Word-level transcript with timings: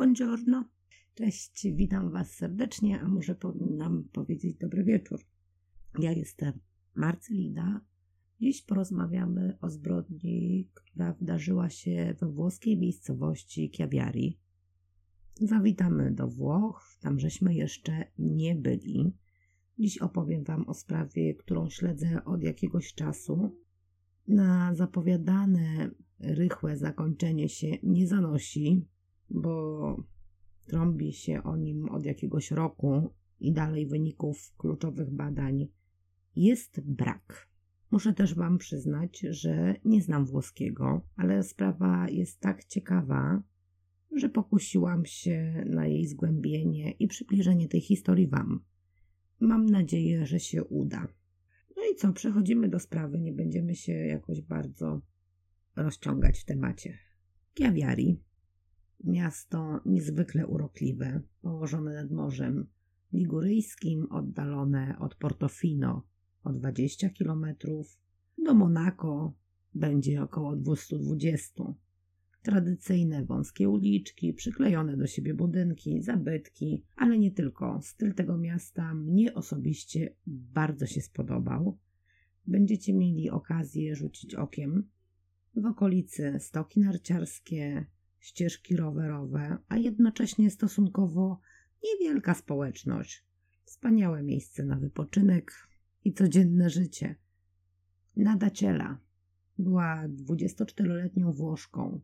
Buongiorno. 0.00 0.64
Cześć, 1.14 1.66
witam 1.74 2.10
Was 2.10 2.34
serdecznie, 2.34 3.00
a 3.00 3.08
może 3.08 3.34
powinnam 3.34 4.04
powiedzieć 4.12 4.56
dobry 4.56 4.84
wieczór. 4.84 5.20
Ja 5.98 6.12
jestem 6.12 6.52
Marcelina. 6.94 7.80
Dziś 8.40 8.62
porozmawiamy 8.62 9.58
o 9.60 9.70
zbrodni, 9.70 10.68
która 10.74 11.12
wydarzyła 11.12 11.70
się 11.70 12.14
we 12.20 12.26
włoskiej 12.26 12.78
miejscowości 12.78 13.70
Chiaviari. 13.74 14.38
Zawitamy 15.40 16.12
do 16.12 16.28
Włoch, 16.28 16.96
tam 17.00 17.18
żeśmy 17.18 17.54
jeszcze 17.54 18.04
nie 18.18 18.54
byli. 18.54 19.12
Dziś 19.78 19.98
opowiem 19.98 20.44
Wam 20.44 20.68
o 20.68 20.74
sprawie, 20.74 21.34
którą 21.34 21.70
śledzę 21.70 22.24
od 22.24 22.42
jakiegoś 22.42 22.94
czasu. 22.94 23.56
Na 24.28 24.74
zapowiadane 24.74 25.90
rychłe 26.18 26.76
zakończenie 26.76 27.48
się 27.48 27.68
nie 27.82 28.06
zanosi, 28.06 28.86
bo 29.30 29.96
trąbi 30.66 31.12
się 31.12 31.42
o 31.42 31.56
nim 31.56 31.88
od 31.88 32.04
jakiegoś 32.04 32.50
roku 32.50 33.10
i 33.40 33.52
dalej 33.52 33.86
wyników 33.86 34.54
kluczowych 34.56 35.10
badań 35.10 35.68
jest 36.36 36.80
brak. 36.80 37.48
Muszę 37.90 38.12
też 38.12 38.34
Wam 38.34 38.58
przyznać, 38.58 39.18
że 39.18 39.74
nie 39.84 40.02
znam 40.02 40.26
włoskiego, 40.26 41.00
ale 41.16 41.42
sprawa 41.42 42.08
jest 42.08 42.40
tak 42.40 42.64
ciekawa, 42.64 43.42
że 44.16 44.28
pokusiłam 44.28 45.06
się 45.06 45.64
na 45.66 45.86
jej 45.86 46.06
zgłębienie 46.06 46.90
i 46.90 47.08
przybliżenie 47.08 47.68
tej 47.68 47.80
historii 47.80 48.28
Wam. 48.28 48.64
Mam 49.40 49.66
nadzieję, 49.66 50.26
że 50.26 50.40
się 50.40 50.64
uda. 50.64 51.08
No 51.76 51.82
i 51.92 51.96
co, 51.96 52.12
przechodzimy 52.12 52.68
do 52.68 52.78
sprawy, 52.78 53.20
nie 53.20 53.32
będziemy 53.32 53.74
się 53.74 53.92
jakoś 53.92 54.40
bardzo 54.40 55.00
rozciągać 55.76 56.38
w 56.38 56.44
temacie. 56.44 56.98
Chiaviari 57.58 58.20
Miasto 59.04 59.80
niezwykle 59.86 60.46
urokliwe, 60.46 61.20
położone 61.42 61.94
nad 61.94 62.10
morzem 62.10 62.66
liguryjskim, 63.12 64.06
oddalone 64.10 64.96
od 64.98 65.14
Portofino 65.14 66.02
o 66.44 66.52
20 66.52 67.08
km, 67.10 67.46
do 68.38 68.54
Monako 68.54 69.34
będzie 69.74 70.22
około 70.22 70.56
220. 70.56 71.64
Tradycyjne 72.42 73.24
wąskie 73.24 73.68
uliczki, 73.68 74.34
przyklejone 74.34 74.96
do 74.96 75.06
siebie 75.06 75.34
budynki, 75.34 76.02
zabytki, 76.02 76.84
ale 76.96 77.18
nie 77.18 77.30
tylko. 77.30 77.80
Styl 77.82 78.14
tego 78.14 78.38
miasta 78.38 78.94
mnie 78.94 79.34
osobiście 79.34 80.14
bardzo 80.26 80.86
się 80.86 81.00
spodobał. 81.00 81.78
Będziecie 82.46 82.94
mieli 82.94 83.30
okazję 83.30 83.96
rzucić 83.96 84.34
okiem. 84.34 84.88
W 85.54 85.66
okolicy 85.66 86.36
stoki 86.38 86.80
narciarskie, 86.80 87.86
ścieżki 88.20 88.76
rowerowe, 88.76 89.58
a 89.68 89.76
jednocześnie 89.76 90.50
stosunkowo 90.50 91.40
niewielka 91.84 92.34
społeczność. 92.34 93.24
Wspaniałe 93.64 94.22
miejsce 94.22 94.64
na 94.64 94.76
wypoczynek 94.76 95.52
i 96.04 96.12
codzienne 96.12 96.70
życie. 96.70 97.16
Nada 98.16 98.50
Ciela 98.50 98.98
była 99.58 100.04
24-letnią 100.08 101.32
Włoszką. 101.32 102.00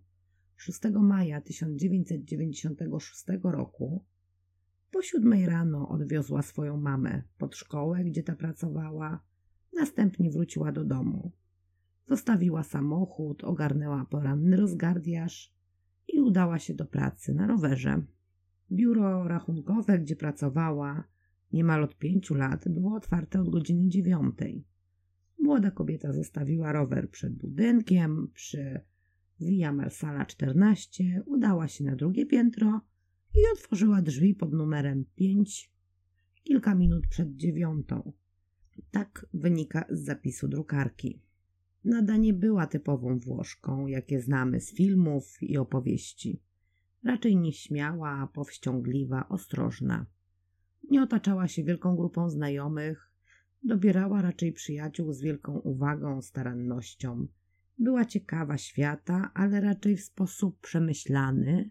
6 0.56 0.80
maja 0.94 1.40
1996 1.40 3.24
roku 3.42 4.04
po 4.90 5.02
siódmej 5.02 5.46
rano 5.46 5.88
odwiozła 5.88 6.42
swoją 6.42 6.76
mamę 6.76 7.22
pod 7.38 7.56
szkołę, 7.56 8.04
gdzie 8.04 8.22
ta 8.22 8.36
pracowała. 8.36 9.20
Następnie 9.72 10.30
wróciła 10.30 10.72
do 10.72 10.84
domu. 10.84 11.32
Zostawiła 12.04 12.62
samochód, 12.62 13.44
ogarnęła 13.44 14.04
poranny 14.04 14.56
rozgardiaż 14.56 15.55
i 16.08 16.20
udała 16.20 16.58
się 16.58 16.74
do 16.74 16.86
pracy 16.86 17.34
na 17.34 17.46
rowerze. 17.46 18.02
Biuro 18.72 19.28
rachunkowe, 19.28 19.98
gdzie 19.98 20.16
pracowała 20.16 21.04
niemal 21.52 21.84
od 21.84 21.98
pięciu 21.98 22.34
lat, 22.34 22.68
było 22.68 22.96
otwarte 22.96 23.40
od 23.40 23.50
godziny 23.50 23.88
dziewiątej. 23.88 24.64
Młoda 25.38 25.70
kobieta 25.70 26.12
zostawiła 26.12 26.72
rower 26.72 27.10
przed 27.10 27.32
budynkiem 27.32 28.28
przy 28.34 28.80
Via 29.40 29.72
Marsala 29.72 30.26
14, 30.26 31.22
udała 31.26 31.68
się 31.68 31.84
na 31.84 31.96
drugie 31.96 32.26
piętro 32.26 32.80
i 33.34 33.38
otworzyła 33.52 34.02
drzwi 34.02 34.34
pod 34.34 34.52
numerem 34.52 35.04
5 35.16 35.70
kilka 36.44 36.74
minut 36.74 37.06
przed 37.06 37.36
dziewiątą. 37.36 38.12
Tak 38.90 39.26
wynika 39.34 39.84
z 39.90 40.04
zapisu 40.04 40.48
drukarki. 40.48 41.20
Nada 41.86 42.16
nie 42.16 42.32
była 42.32 42.66
typową 42.66 43.18
Włoszką, 43.18 43.86
jakie 43.86 44.20
znamy 44.20 44.60
z 44.60 44.74
filmów 44.74 45.42
i 45.42 45.58
opowieści. 45.58 46.42
Raczej 47.04 47.36
nieśmiała, 47.36 48.28
powściągliwa, 48.34 49.28
ostrożna. 49.28 50.06
Nie 50.90 51.02
otaczała 51.02 51.48
się 51.48 51.64
wielką 51.64 51.96
grupą 51.96 52.30
znajomych, 52.30 53.10
dobierała 53.62 54.22
raczej 54.22 54.52
przyjaciół 54.52 55.12
z 55.12 55.20
wielką 55.20 55.58
uwagą, 55.58 56.22
starannością. 56.22 57.26
Była 57.78 58.04
ciekawa 58.04 58.58
świata, 58.58 59.30
ale 59.34 59.60
raczej 59.60 59.96
w 59.96 60.04
sposób 60.04 60.60
przemyślany, 60.60 61.70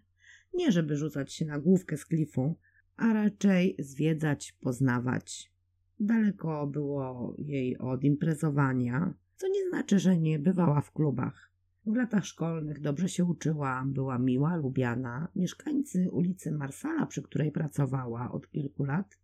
nie 0.53 0.71
żeby 0.71 0.97
rzucać 0.97 1.33
się 1.33 1.45
na 1.45 1.59
główkę 1.59 1.97
z 1.97 2.05
klifu, 2.05 2.55
a 2.97 3.13
raczej 3.13 3.75
zwiedzać, 3.79 4.51
poznawać. 4.51 5.51
Daleko 5.99 6.67
było 6.67 7.35
jej 7.37 7.77
od 7.77 8.03
imprezowania, 8.03 9.13
co 9.35 9.47
nie 9.47 9.69
znaczy, 9.69 9.99
że 9.99 10.17
nie 10.17 10.39
bywała 10.39 10.81
w 10.81 10.91
klubach. 10.91 11.51
W 11.85 11.95
latach 11.95 12.25
szkolnych 12.25 12.81
dobrze 12.81 13.09
się 13.09 13.25
uczyła, 13.25 13.83
była 13.87 14.17
miła, 14.17 14.55
lubiana. 14.55 15.27
Mieszkańcy 15.35 16.11
ulicy 16.11 16.51
Marsala, 16.51 17.05
przy 17.05 17.21
której 17.21 17.51
pracowała 17.51 18.31
od 18.31 18.51
kilku 18.51 18.83
lat, 18.83 19.19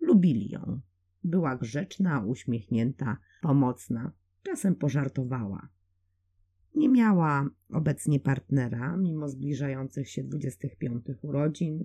lubili 0.00 0.50
ją. 0.50 0.80
Była 1.24 1.56
grzeczna, 1.56 2.20
uśmiechnięta, 2.20 3.16
pomocna, 3.42 4.12
czasem 4.42 4.74
pożartowała. 4.74 5.68
Nie 6.74 6.88
miała 6.88 7.48
obecnie 7.70 8.20
partnera, 8.20 8.96
mimo 8.96 9.28
zbliżających 9.28 10.10
się 10.10 10.24
25 10.24 11.04
urodzin. 11.22 11.84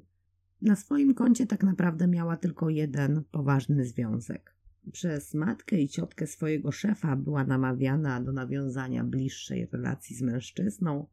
Na 0.62 0.76
swoim 0.76 1.14
koncie 1.14 1.48
tak 1.48 1.64
naprawdę 1.64 2.08
miała 2.08 2.38
tylko 2.38 2.70
jeden 2.70 3.24
poważny 3.32 3.86
związek. 3.86 4.56
Przez 4.92 5.34
matkę 5.34 5.82
i 5.82 5.90
ciotkę 5.90 6.28
swojego 6.28 6.72
szefa 6.72 7.16
była 7.16 7.44
namawiana 7.44 8.22
do 8.22 8.32
nawiązania 8.32 9.04
bliższej 9.04 9.66
relacji 9.66 10.16
z 10.16 10.22
mężczyzną, 10.22 11.08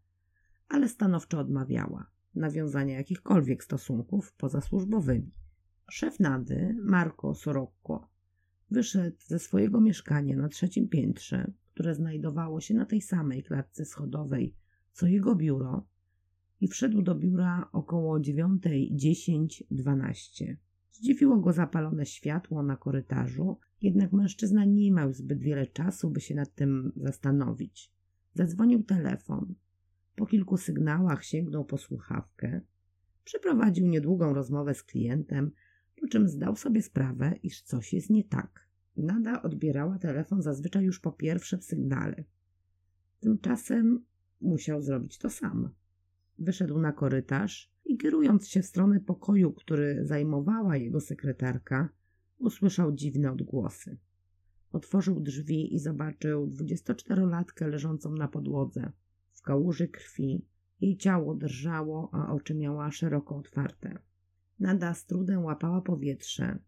ale 0.68 0.88
stanowczo 0.88 1.38
odmawiała 1.38 2.10
nawiązania 2.34 2.96
jakichkolwiek 2.96 3.64
stosunków 3.64 4.32
pozasłużbowymi. 4.32 5.30
Szef 5.90 6.20
Nady, 6.20 6.76
Marco 6.82 7.34
Sorocco, 7.34 8.08
wyszedł 8.70 9.16
ze 9.26 9.38
swojego 9.38 9.80
mieszkania 9.80 10.36
na 10.36 10.48
trzecim 10.48 10.88
piętrze, 10.88 11.50
które 11.74 11.94
znajdowało 11.94 12.60
się 12.60 12.74
na 12.74 12.86
tej 12.86 13.02
samej 13.02 13.42
klatce 13.42 13.84
schodowej 13.84 14.54
co 14.96 15.06
jego 15.06 15.34
biuro 15.34 15.86
i 16.60 16.68
wszedł 16.68 17.02
do 17.02 17.14
biura 17.14 17.68
około 17.72 18.18
9.10-12. 18.18 20.56
Zdziwiło 20.96 21.36
go 21.36 21.52
zapalone 21.52 22.06
światło 22.06 22.62
na 22.62 22.76
korytarzu, 22.76 23.58
jednak 23.82 24.12
mężczyzna 24.12 24.64
nie 24.64 24.92
miał 24.92 25.12
zbyt 25.12 25.40
wiele 25.40 25.66
czasu, 25.66 26.10
by 26.10 26.20
się 26.20 26.34
nad 26.34 26.54
tym 26.54 26.92
zastanowić. 26.96 27.92
Zadzwonił 28.34 28.82
telefon. 28.82 29.54
Po 30.14 30.26
kilku 30.26 30.56
sygnałach 30.56 31.24
sięgnął 31.24 31.64
po 31.64 31.78
słuchawkę. 31.78 32.60
Przeprowadził 33.24 33.86
niedługą 33.86 34.34
rozmowę 34.34 34.74
z 34.74 34.82
klientem, 34.82 35.50
po 36.00 36.08
czym 36.08 36.28
zdał 36.28 36.56
sobie 36.56 36.82
sprawę, 36.82 37.34
iż 37.42 37.62
coś 37.62 37.92
jest 37.92 38.10
nie 38.10 38.24
tak. 38.24 38.68
Nada 38.96 39.42
odbierała 39.42 39.98
telefon 39.98 40.42
zazwyczaj 40.42 40.84
już 40.84 41.00
po 41.00 41.12
pierwszym 41.12 41.62
sygnale. 41.62 42.24
Tymczasem 43.20 44.04
musiał 44.40 44.82
zrobić 44.82 45.18
to 45.18 45.30
sam. 45.30 45.70
Wyszedł 46.38 46.78
na 46.78 46.92
korytarz 46.92 47.75
i 47.86 47.96
kierując 47.96 48.48
się 48.48 48.62
w 48.62 48.66
stronę 48.66 49.00
pokoju, 49.00 49.52
który 49.52 50.06
zajmowała 50.06 50.76
jego 50.76 51.00
sekretarka, 51.00 51.88
usłyszał 52.38 52.92
dziwne 52.92 53.32
odgłosy. 53.32 53.96
Otworzył 54.72 55.20
drzwi 55.20 55.74
i 55.74 55.78
zobaczył 55.78 56.46
dwudziestoczterolatkę 56.46 57.68
leżącą 57.68 58.12
na 58.12 58.28
podłodze, 58.28 58.92
w 59.32 59.42
kałuży 59.42 59.88
krwi. 59.88 60.44
Jej 60.80 60.96
ciało 60.96 61.34
drżało, 61.34 62.10
a 62.12 62.32
oczy 62.32 62.54
miała 62.54 62.90
szeroko 62.90 63.36
otwarte. 63.36 63.98
Nada 64.60 64.94
z 64.94 65.06
trudem 65.06 65.44
łapała 65.44 65.80
powietrze. 65.80 66.58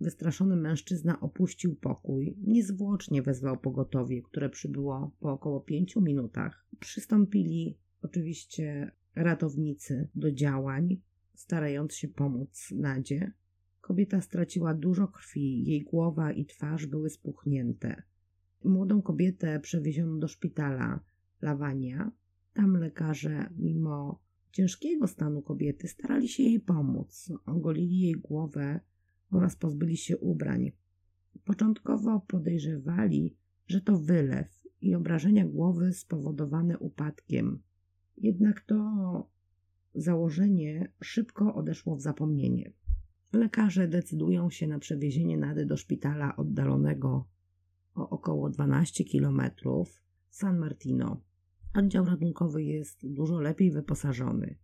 Wystraszony 0.00 0.56
mężczyzna 0.56 1.20
opuścił 1.20 1.76
pokój, 1.76 2.36
niezwłocznie 2.46 3.22
wezwał 3.22 3.56
pogotowie, 3.56 4.22
które 4.22 4.48
przybyło 4.48 5.10
po 5.20 5.32
około 5.32 5.60
pięciu 5.60 6.00
minutach. 6.00 6.66
Przystąpili 6.80 7.78
oczywiście 8.02 8.92
ratownicy 9.18 10.08
do 10.14 10.32
działań, 10.32 11.00
starając 11.34 11.94
się 11.94 12.08
pomóc 12.08 12.74
Nadzie. 12.76 13.32
Kobieta 13.80 14.20
straciła 14.20 14.74
dużo 14.74 15.08
krwi, 15.08 15.64
jej 15.64 15.82
głowa 15.82 16.32
i 16.32 16.46
twarz 16.46 16.86
były 16.86 17.10
spuchnięte. 17.10 18.02
Młodą 18.64 19.02
kobietę 19.02 19.60
przewieziono 19.60 20.18
do 20.18 20.28
szpitala 20.28 21.00
Lawania. 21.42 22.12
Tam 22.52 22.76
lekarze, 22.76 23.50
mimo 23.56 24.20
ciężkiego 24.52 25.06
stanu 25.06 25.42
kobiety 25.42 25.88
starali 25.88 26.28
się 26.28 26.42
jej 26.42 26.60
pomóc. 26.60 27.32
Ogolili 27.46 28.00
jej 28.00 28.12
głowę 28.12 28.80
oraz 29.30 29.56
pozbyli 29.56 29.96
się 29.96 30.18
ubrań. 30.18 30.72
Początkowo 31.44 32.20
podejrzewali, 32.20 33.36
że 33.66 33.80
to 33.80 33.98
wylew 33.98 34.66
i 34.80 34.94
obrażenia 34.94 35.46
głowy 35.46 35.92
spowodowane 35.92 36.78
upadkiem. 36.78 37.62
Jednak 38.20 38.60
to 38.60 38.78
założenie 39.94 40.92
szybko 41.02 41.54
odeszło 41.54 41.96
w 41.96 42.00
zapomnienie. 42.00 42.72
Lekarze 43.32 43.88
decydują 43.88 44.50
się 44.50 44.66
na 44.66 44.78
przewiezienie 44.78 45.38
Nady 45.38 45.66
do 45.66 45.76
szpitala 45.76 46.36
oddalonego 46.36 47.28
o 47.94 48.10
około 48.10 48.50
12 48.50 49.04
km 49.04 49.40
San 50.30 50.58
Martino. 50.58 51.20
Oddział 51.74 52.04
ratunkowy 52.04 52.64
jest 52.64 53.06
dużo 53.06 53.40
lepiej 53.40 53.70
wyposażony. 53.70 54.56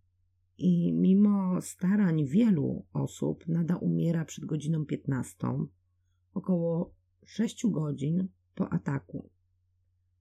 I 0.57 0.93
mimo 0.93 1.61
starań 1.61 2.25
wielu 2.25 2.85
osób, 2.93 3.47
Nada 3.47 3.75
umiera 3.75 4.25
przed 4.25 4.45
godziną 4.45 4.85
15, 4.85 5.47
około 6.33 6.93
6 7.25 7.67
godzin 7.67 8.27
po 8.55 8.73
ataku. 8.73 9.29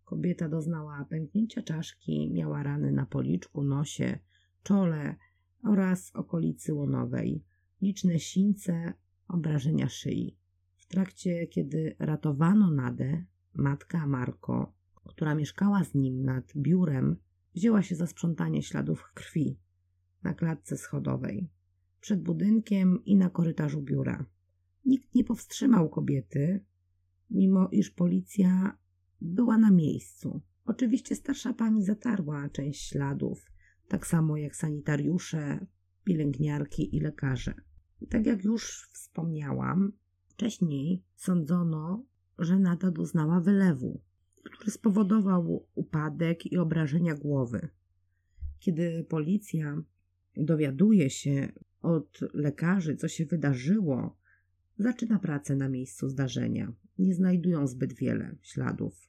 Kobieta 0.04 0.48
doznała 0.48 1.04
pęknięcia 1.04 1.62
czaszki, 1.62 2.30
miała 2.30 2.62
rany 2.62 2.92
na 2.92 3.06
policzku, 3.06 3.64
nosie, 3.64 4.18
czole 4.62 5.16
oraz 5.64 6.16
okolicy 6.16 6.74
łonowej, 6.74 7.44
liczne 7.82 8.18
sińce, 8.18 8.92
obrażenia 9.28 9.88
szyi. 9.88 10.36
W 10.76 10.86
trakcie, 10.86 11.46
kiedy 11.46 11.96
ratowano 11.98 12.70
Nadę, 12.70 13.24
matka 13.54 14.06
Marko, 14.06 14.72
która 15.04 15.34
mieszkała 15.34 15.84
z 15.84 15.94
nim 15.94 16.22
nad 16.22 16.52
biurem, 16.56 17.16
wzięła 17.54 17.82
się 17.82 17.96
za 17.96 18.06
sprzątanie 18.06 18.62
śladów 18.62 19.12
krwi 19.14 19.58
na 20.22 20.34
klatce 20.34 20.76
schodowej, 20.76 21.48
przed 22.00 22.22
budynkiem 22.22 23.04
i 23.04 23.16
na 23.16 23.30
korytarzu 23.30 23.82
biura. 23.82 24.24
Nikt 24.84 25.14
nie 25.14 25.24
powstrzymał 25.24 25.88
kobiety, 25.88 26.64
mimo 27.30 27.68
iż 27.68 27.90
policja 27.90 28.78
była 29.24 29.58
na 29.58 29.70
miejscu. 29.70 30.40
Oczywiście 30.66 31.16
starsza 31.16 31.52
pani 31.52 31.84
zatarła 31.84 32.48
część 32.48 32.88
śladów, 32.88 33.50
tak 33.88 34.06
samo 34.06 34.36
jak 34.36 34.56
sanitariusze, 34.56 35.66
pielęgniarki 36.04 36.96
i 36.96 37.00
lekarze. 37.00 37.54
Tak 38.08 38.26
jak 38.26 38.44
już 38.44 38.88
wspomniałam, 38.92 39.92
wcześniej 40.26 41.02
sądzono, 41.16 42.04
że 42.38 42.58
Nada 42.58 42.90
doznała 42.90 43.40
wylewu, 43.40 44.00
który 44.44 44.70
spowodował 44.70 45.66
upadek 45.74 46.46
i 46.46 46.58
obrażenia 46.58 47.14
głowy. 47.14 47.68
Kiedy 48.58 49.06
policja 49.08 49.82
dowiaduje 50.36 51.10
się 51.10 51.52
od 51.82 52.20
lekarzy, 52.34 52.96
co 52.96 53.08
się 53.08 53.26
wydarzyło, 53.26 54.16
zaczyna 54.78 55.18
pracę 55.18 55.56
na 55.56 55.68
miejscu 55.68 56.08
zdarzenia. 56.08 56.72
Nie 56.98 57.14
znajdują 57.14 57.66
zbyt 57.66 57.92
wiele 57.92 58.36
śladów, 58.42 59.08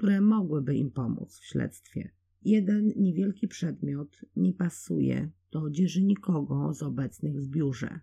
które 0.00 0.20
mogłyby 0.20 0.76
im 0.76 0.90
pomóc 0.90 1.38
w 1.38 1.44
śledztwie. 1.44 2.10
Jeden 2.42 2.92
niewielki 2.96 3.48
przedmiot 3.48 4.20
nie 4.36 4.52
pasuje 4.52 5.30
do 5.52 5.62
odzieży 5.62 6.02
nikogo 6.02 6.74
z 6.74 6.82
obecnych 6.82 7.40
w 7.40 7.48
biurze. 7.48 8.00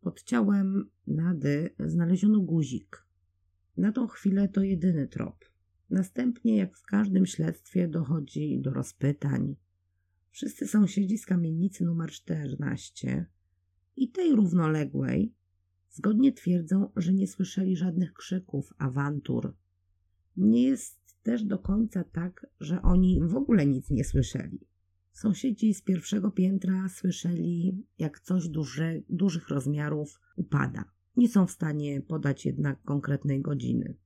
Pod 0.00 0.22
ciałem 0.22 0.90
Nady 1.06 1.70
znaleziono 1.78 2.40
guzik. 2.40 3.06
Na 3.76 3.92
tą 3.92 4.06
chwilę 4.06 4.48
to 4.48 4.62
jedyny 4.62 5.08
trop. 5.08 5.44
Następnie, 5.90 6.56
jak 6.56 6.76
w 6.76 6.82
każdym 6.82 7.26
śledztwie, 7.26 7.88
dochodzi 7.88 8.60
do 8.60 8.70
rozpytań. 8.70 9.56
Wszyscy 10.30 10.66
sąsiedzi 10.66 11.18
z 11.18 11.26
kamienicy 11.26 11.84
numer 11.84 12.10
14 12.10 13.26
i 13.96 14.10
tej 14.10 14.32
równoległej 14.32 15.34
zgodnie 15.90 16.32
twierdzą, 16.32 16.90
że 16.96 17.12
nie 17.12 17.26
słyszeli 17.26 17.76
żadnych 17.76 18.12
krzyków, 18.12 18.74
awantur. 18.78 19.54
Nie 20.36 20.62
jest 20.62 20.99
też 21.22 21.44
do 21.44 21.58
końca 21.58 22.04
tak, 22.04 22.46
że 22.60 22.82
oni 22.82 23.20
w 23.22 23.36
ogóle 23.36 23.66
nic 23.66 23.90
nie 23.90 24.04
słyszeli. 24.04 24.60
Sąsiedzi 25.12 25.74
z 25.74 25.82
pierwszego 25.82 26.30
piętra 26.30 26.88
słyszeli, 26.88 27.84
jak 27.98 28.20
coś 28.20 28.48
duże, 28.48 29.00
dużych 29.08 29.48
rozmiarów 29.48 30.20
upada. 30.36 30.84
Nie 31.16 31.28
są 31.28 31.46
w 31.46 31.50
stanie 31.50 32.00
podać 32.00 32.46
jednak 32.46 32.82
konkretnej 32.82 33.40
godziny. 33.40 33.96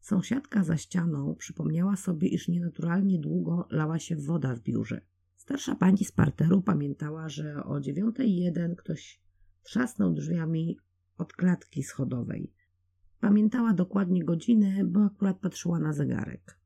Sąsiadka 0.00 0.64
za 0.64 0.76
ścianą 0.76 1.34
przypomniała 1.34 1.96
sobie, 1.96 2.28
iż 2.28 2.48
nienaturalnie 2.48 3.18
długo 3.18 3.68
lała 3.70 3.98
się 3.98 4.16
woda 4.16 4.56
w 4.56 4.60
biurze. 4.60 5.00
Starsza 5.36 5.74
pani 5.74 6.04
z 6.04 6.12
parteru 6.12 6.62
pamiętała, 6.62 7.28
że 7.28 7.64
o 7.64 7.80
dziewiątej 7.80 8.36
jeden 8.36 8.76
ktoś 8.76 9.20
trzasnął 9.62 10.12
drzwiami 10.12 10.76
od 11.18 11.32
klatki 11.32 11.82
schodowej. 11.82 12.52
Pamiętała 13.24 13.72
dokładnie 13.72 14.24
godzinę, 14.24 14.84
bo 14.84 15.04
akurat 15.04 15.38
patrzyła 15.38 15.78
na 15.78 15.92
zegarek. 15.92 16.58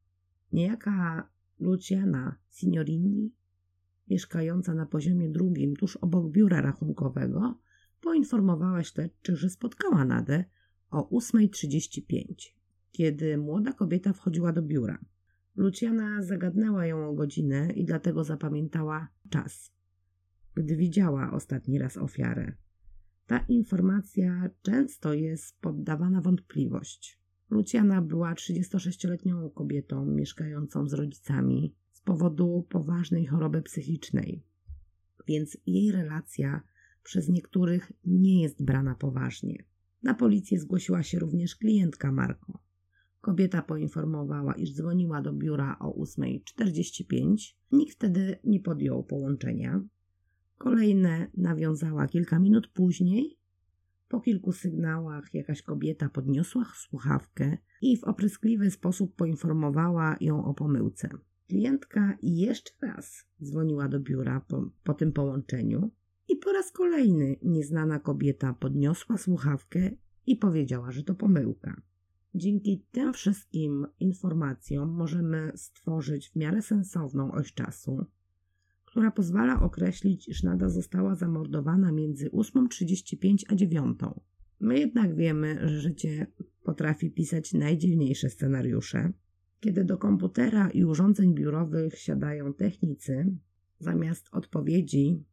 Niejaka 0.53 1.29
Luciana 1.61 2.37
Signorini, 2.51 3.33
mieszkająca 4.11 4.75
na 4.75 4.87
poziomie 4.87 5.29
drugim, 5.29 5.77
tuż 5.77 5.97
obok 5.97 6.31
biura 6.31 6.61
rachunkowego, 6.61 7.59
poinformowała 8.01 8.83
śledczych, 8.83 9.37
że 9.37 9.51
spotkała 9.51 10.05
Nadę 10.05 10.45
o 10.91 11.19
8.35, 11.19 12.25
kiedy 12.93 13.39
młoda 13.39 13.73
kobieta 13.73 14.13
wchodziła 14.13 14.53
do 14.53 14.63
biura. 14.63 14.99
Luciana 15.57 16.23
zagadnęła 16.23 16.87
ją 16.87 17.09
o 17.09 17.15
godzinę 17.15 17.73
i 17.73 17.85
dlatego 17.85 18.25
zapamiętała 18.25 19.09
czas, 19.31 19.73
gdy 20.55 20.77
widziała 20.77 21.33
ostatni 21.33 21.79
raz 21.79 21.97
ofiarę. 21.97 22.53
Ta 23.29 23.39
informacja 23.39 24.51
często 24.63 25.15
jest 25.15 25.61
poddawana 25.61 26.21
wątpliwość. 26.21 27.21
Luciana 27.51 28.03
była 28.03 28.35
36-letnią 28.35 29.51
kobietą 29.51 30.07
mieszkającą 30.07 30.89
z 30.89 30.93
rodzicami 30.93 31.75
z 31.93 32.01
powodu 32.01 32.67
poważnej 32.69 33.27
choroby 33.27 33.63
psychicznej, 33.63 34.45
więc 35.27 35.57
jej 35.67 35.93
relacja 35.93 36.61
przez 37.03 37.29
niektórych 37.29 37.93
nie 38.05 38.43
jest 38.43 38.65
brana 38.65 38.95
poważnie. 38.95 39.65
Na 40.03 40.15
policję 40.15 40.61
zgłosiła 40.61 41.03
się 41.03 41.19
również 41.19 41.57
klientka 41.57 42.13
Marko. 42.13 42.59
Kobieta 43.21 43.63
poinformowała, 43.63 44.55
iż 44.55 44.75
dzwoniła 44.75 45.23
do 45.23 45.33
biura 45.33 45.77
o 45.81 46.05
8.45. 46.05 47.55
Nikt 47.73 47.95
wtedy 47.95 48.39
nie 48.45 48.61
podjął 48.61 49.05
połączenia. 49.05 49.81
Kolejne 50.59 51.27
nawiązała 51.37 52.07
kilka 52.07 52.39
minut 52.39 52.69
później. 52.69 53.39
Po 54.09 54.21
kilku 54.21 54.53
sygnałach 54.53 55.35
jakaś 55.35 55.63
kobieta 55.63 56.09
podniosła 56.09 56.65
słuchawkę 56.77 57.59
i 57.83 57.97
w 57.97 58.05
opryskliwy 58.05 58.71
sposób 58.71 59.17
poinformowała 59.17 60.17
ją 60.21 60.45
o 60.45 60.55
pomyłce. 60.55 61.09
Klientka 61.49 62.17
jeszcze 62.23 62.73
raz 62.83 63.27
dzwoniła 63.43 63.89
do 63.89 64.01
biura 64.01 64.41
po, 64.41 64.71
po 64.85 64.95
tym 64.95 65.13
połączeniu 65.13 65.91
i 66.29 66.37
po 66.37 66.53
raz 66.53 66.73
kolejny 66.73 67.37
nieznana 67.43 67.99
kobieta 67.99 68.55
podniosła 68.55 69.17
słuchawkę 69.17 69.91
i 70.27 70.37
powiedziała, 70.37 70.91
że 70.93 71.03
to 71.03 71.15
pomyłka. 71.15 71.83
Dzięki 72.35 72.85
tym 72.93 73.13
wszystkim 73.13 73.87
informacjom 74.01 74.91
możemy 74.91 75.53
stworzyć 75.55 76.31
w 76.31 76.37
miarę 76.37 76.63
sensowną 76.63 77.33
oś 77.33 77.55
czasu, 77.55 78.07
która 78.99 79.11
pozwala 79.11 79.61
określić, 79.61 80.29
iż 80.29 80.43
Nada 80.43 80.69
została 80.69 81.15
zamordowana 81.15 81.93
między 81.93 82.29
8.35 82.29 83.37
a 83.49 83.55
9.00. 83.55 84.21
My 84.61 84.79
jednak 84.79 85.15
wiemy, 85.15 85.69
że 85.69 85.81
życie 85.81 86.27
potrafi 86.63 87.11
pisać 87.11 87.53
najdziwniejsze 87.53 88.31
scenariusze. 88.31 89.13
Kiedy 89.61 89.85
do 89.85 89.99
komputera 89.99 90.71
i 90.71 90.85
urządzeń 90.85 91.35
biurowych 91.35 91.99
siadają 91.99 92.55
technicy, 92.55 93.37
zamiast 93.79 94.29
odpowiedzi 94.33 95.25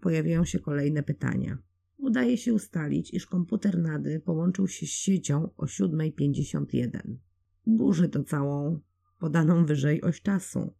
pojawiają 0.00 0.44
się 0.44 0.58
kolejne 0.58 1.02
pytania. 1.02 1.58
Udaje 1.98 2.36
się 2.36 2.54
ustalić, 2.54 3.14
iż 3.14 3.26
komputer 3.26 3.78
Nady 3.78 4.20
połączył 4.20 4.68
się 4.68 4.86
z 4.86 4.90
siecią 4.90 5.50
o 5.56 5.64
7.51. 5.64 7.16
Burzy 7.66 8.08
to 8.08 8.24
całą 8.24 8.80
podaną 9.18 9.66
wyżej 9.66 10.02
oś 10.02 10.22
czasu. 10.22 10.74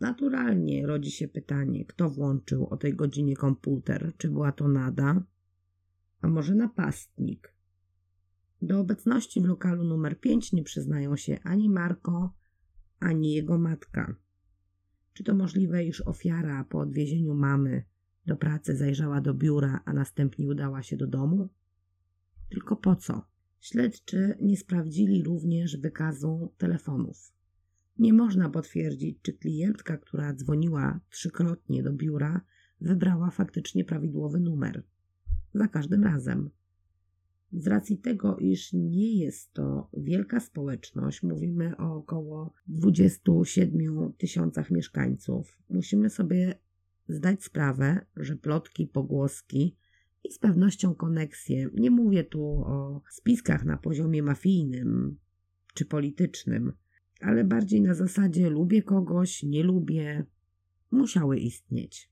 Naturalnie 0.00 0.86
rodzi 0.86 1.10
się 1.10 1.28
pytanie, 1.28 1.84
kto 1.84 2.10
włączył 2.10 2.66
o 2.66 2.76
tej 2.76 2.94
godzinie 2.94 3.36
komputer? 3.36 4.12
Czy 4.16 4.30
była 4.30 4.52
to 4.52 4.68
Nada? 4.68 5.22
A 6.20 6.28
może 6.28 6.54
napastnik? 6.54 7.54
Do 8.62 8.80
obecności 8.80 9.40
w 9.40 9.44
lokalu 9.44 9.84
numer 9.84 10.20
5 10.20 10.52
nie 10.52 10.62
przyznają 10.62 11.16
się 11.16 11.38
ani 11.42 11.70
Marko, 11.70 12.34
ani 13.00 13.32
jego 13.32 13.58
matka. 13.58 14.16
Czy 15.12 15.24
to 15.24 15.34
możliwe, 15.34 15.84
iż 15.84 16.00
ofiara 16.00 16.64
po 16.64 16.78
odwiezieniu 16.78 17.34
mamy 17.34 17.84
do 18.26 18.36
pracy 18.36 18.76
zajrzała 18.76 19.20
do 19.20 19.34
biura, 19.34 19.80
a 19.84 19.92
następnie 19.92 20.48
udała 20.48 20.82
się 20.82 20.96
do 20.96 21.06
domu? 21.06 21.48
Tylko 22.50 22.76
po 22.76 22.96
co? 22.96 23.26
Śledczy 23.60 24.36
nie 24.40 24.56
sprawdzili 24.56 25.22
również 25.22 25.76
wykazu 25.76 26.52
telefonów. 26.58 27.32
Nie 27.98 28.12
można 28.12 28.50
potwierdzić, 28.50 29.18
czy 29.22 29.32
klientka, 29.32 29.96
która 29.96 30.34
dzwoniła 30.34 31.00
trzykrotnie 31.10 31.82
do 31.82 31.92
biura, 31.92 32.40
wybrała 32.80 33.30
faktycznie 33.30 33.84
prawidłowy 33.84 34.40
numer. 34.40 34.82
Za 35.54 35.68
każdym 35.68 36.04
razem. 36.04 36.50
Z 37.52 37.66
racji 37.66 37.98
tego, 37.98 38.36
iż 38.36 38.72
nie 38.72 39.18
jest 39.18 39.52
to 39.52 39.90
wielka 39.96 40.40
społeczność, 40.40 41.22
mówimy 41.22 41.76
o 41.76 41.96
około 41.96 42.52
27 42.66 44.12
tysiącach 44.12 44.70
mieszkańców, 44.70 45.58
musimy 45.70 46.10
sobie 46.10 46.58
zdać 47.08 47.44
sprawę, 47.44 48.06
że 48.16 48.36
plotki, 48.36 48.86
pogłoski 48.86 49.76
i 50.24 50.32
z 50.32 50.38
pewnością 50.38 50.94
koneksje, 50.94 51.70
nie 51.74 51.90
mówię 51.90 52.24
tu 52.24 52.42
o 52.66 53.02
spiskach 53.10 53.64
na 53.64 53.76
poziomie 53.76 54.22
mafijnym 54.22 55.18
czy 55.74 55.84
politycznym, 55.84 56.72
ale 57.20 57.44
bardziej 57.44 57.80
na 57.80 57.94
zasadzie 57.94 58.50
lubię 58.50 58.82
kogoś, 58.82 59.42
nie 59.42 59.62
lubię, 59.62 60.24
musiały 60.90 61.38
istnieć. 61.38 62.10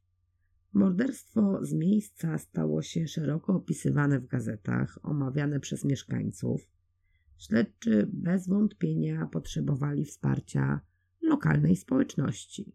Morderstwo 0.72 1.64
z 1.64 1.72
miejsca 1.72 2.38
stało 2.38 2.82
się 2.82 3.06
szeroko 3.06 3.54
opisywane 3.54 4.20
w 4.20 4.26
gazetach, 4.26 4.98
omawiane 5.02 5.60
przez 5.60 5.84
mieszkańców. 5.84 6.68
Śledczy 7.38 8.08
bez 8.12 8.48
wątpienia 8.48 9.26
potrzebowali 9.26 10.04
wsparcia 10.04 10.80
lokalnej 11.22 11.76
społeczności. 11.76 12.72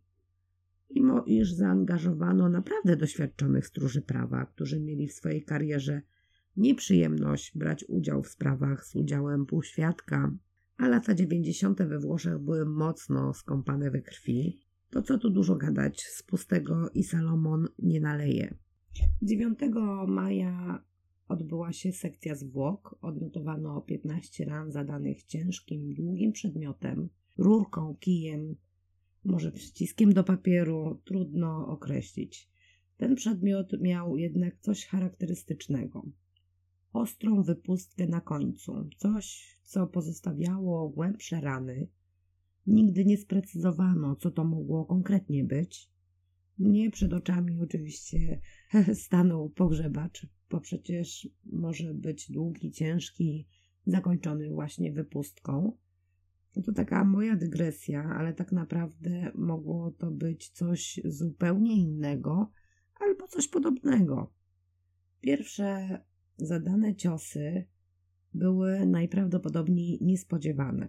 Mimo 0.96 1.24
iż 1.24 1.54
zaangażowano 1.54 2.50
naprawdę 2.50 2.96
doświadczonych 2.96 3.68
stróży 3.68 4.02
prawa, 4.02 4.46
którzy 4.46 4.80
mieli 4.80 5.08
w 5.08 5.14
swojej 5.14 5.44
karierze 5.44 6.02
nieprzyjemność 6.58 7.58
brać 7.58 7.86
udział 7.88 8.24
w 8.24 8.30
sprawach 8.30 8.86
z 8.86 8.96
udziałem 8.96 9.46
półświadka, 9.46 10.32
a 10.80 10.88
lata 10.88 11.16
90. 11.16 11.84
we 11.84 12.00
Włoszech 12.00 12.40
były 12.40 12.66
mocno 12.66 13.34
skąpane 13.34 13.92
we 13.92 14.02
krwi, 14.02 14.60
to 14.90 15.02
co 15.02 15.18
tu 15.18 15.30
dużo 15.30 15.56
gadać, 15.56 16.02
z 16.02 16.24
pustego 16.24 16.90
i 16.94 17.04
Salomon 17.04 17.68
nie 17.80 18.02
naleje. 18.02 18.54
9 19.22 19.60
maja 20.08 20.84
odbyła 21.28 21.74
się 21.74 21.92
sekcja 21.92 22.36
zwłok. 22.36 22.96
Odnotowano 23.02 23.82
15 23.82 24.46
ran 24.46 24.72
zadanych 24.72 25.24
ciężkim, 25.24 25.94
długim 25.94 26.32
przedmiotem, 26.32 27.10
rurką, 27.38 27.96
kijem, 28.00 28.56
może 29.26 29.52
przyciskiem 29.52 30.14
do 30.14 30.24
papieru, 30.24 31.02
trudno 31.06 31.68
określić. 31.68 32.50
Ten 32.98 33.16
przedmiot 33.16 33.82
miał 33.82 34.18
jednak 34.18 34.60
coś 34.60 34.86
charakterystycznego. 34.86 36.06
Ostrą 36.94 37.44
wypustkę 37.44 38.08
na 38.08 38.22
końcu, 38.22 38.90
coś, 38.98 39.58
co 39.64 39.88
pozostawiało 39.88 40.90
głębsze 40.90 41.42
rany, 41.42 41.88
Nigdy 42.70 43.06
nie 43.06 43.18
sprecyzowano, 43.18 44.16
co 44.16 44.32
to 44.32 44.44
mogło 44.44 44.86
konkretnie 44.86 45.44
być. 45.44 45.90
Mnie 46.60 46.92
przed 46.92 47.14
oczami 47.14 47.62
oczywiście 47.62 48.42
stanął 49.04 49.50
pogrzebacz, 49.50 50.28
bo 50.50 50.60
przecież 50.60 51.30
może 51.46 51.94
być 51.94 52.32
długi, 52.32 52.72
ciężki, 52.72 53.48
zakończony 53.86 54.50
właśnie 54.50 54.92
wypustką. 54.92 55.78
To 56.66 56.74
taka 56.74 57.04
moja 57.04 57.36
dygresja, 57.36 58.04
ale 58.04 58.34
tak 58.34 58.52
naprawdę 58.52 59.32
mogło 59.36 59.92
to 59.92 60.12
być 60.12 60.50
coś 60.50 61.00
zupełnie 61.06 61.76
innego 61.76 62.52
albo 63.00 63.28
coś 63.28 63.48
podobnego. 63.48 64.34
Pierwsze 65.22 66.00
zadane 66.42 66.96
ciosy 66.96 67.66
były 68.34 68.86
najprawdopodobniej 68.86 69.98
niespodziewane. 70.02 70.88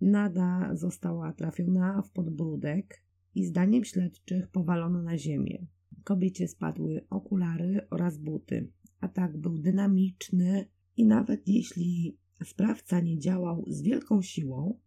Nada 0.00 0.70
została 0.76 1.32
trafiona 1.32 2.02
w 2.02 2.10
podbródek 2.10 3.02
i 3.34 3.46
zdaniem 3.46 3.84
śledczych 3.84 4.48
powalono 4.48 5.02
na 5.02 5.18
ziemię. 5.18 5.66
Kobiecie 6.04 6.48
spadły 6.48 7.06
okulary 7.10 7.86
oraz 7.90 8.18
buty. 8.18 8.68
Atak 9.00 9.36
był 9.36 9.58
dynamiczny 9.58 10.66
i 10.96 11.06
nawet 11.06 11.48
jeśli 11.48 12.18
sprawca 12.44 13.00
nie 13.00 13.18
działał 13.18 13.64
z 13.68 13.82
wielką 13.82 14.22
siłą, 14.22 14.78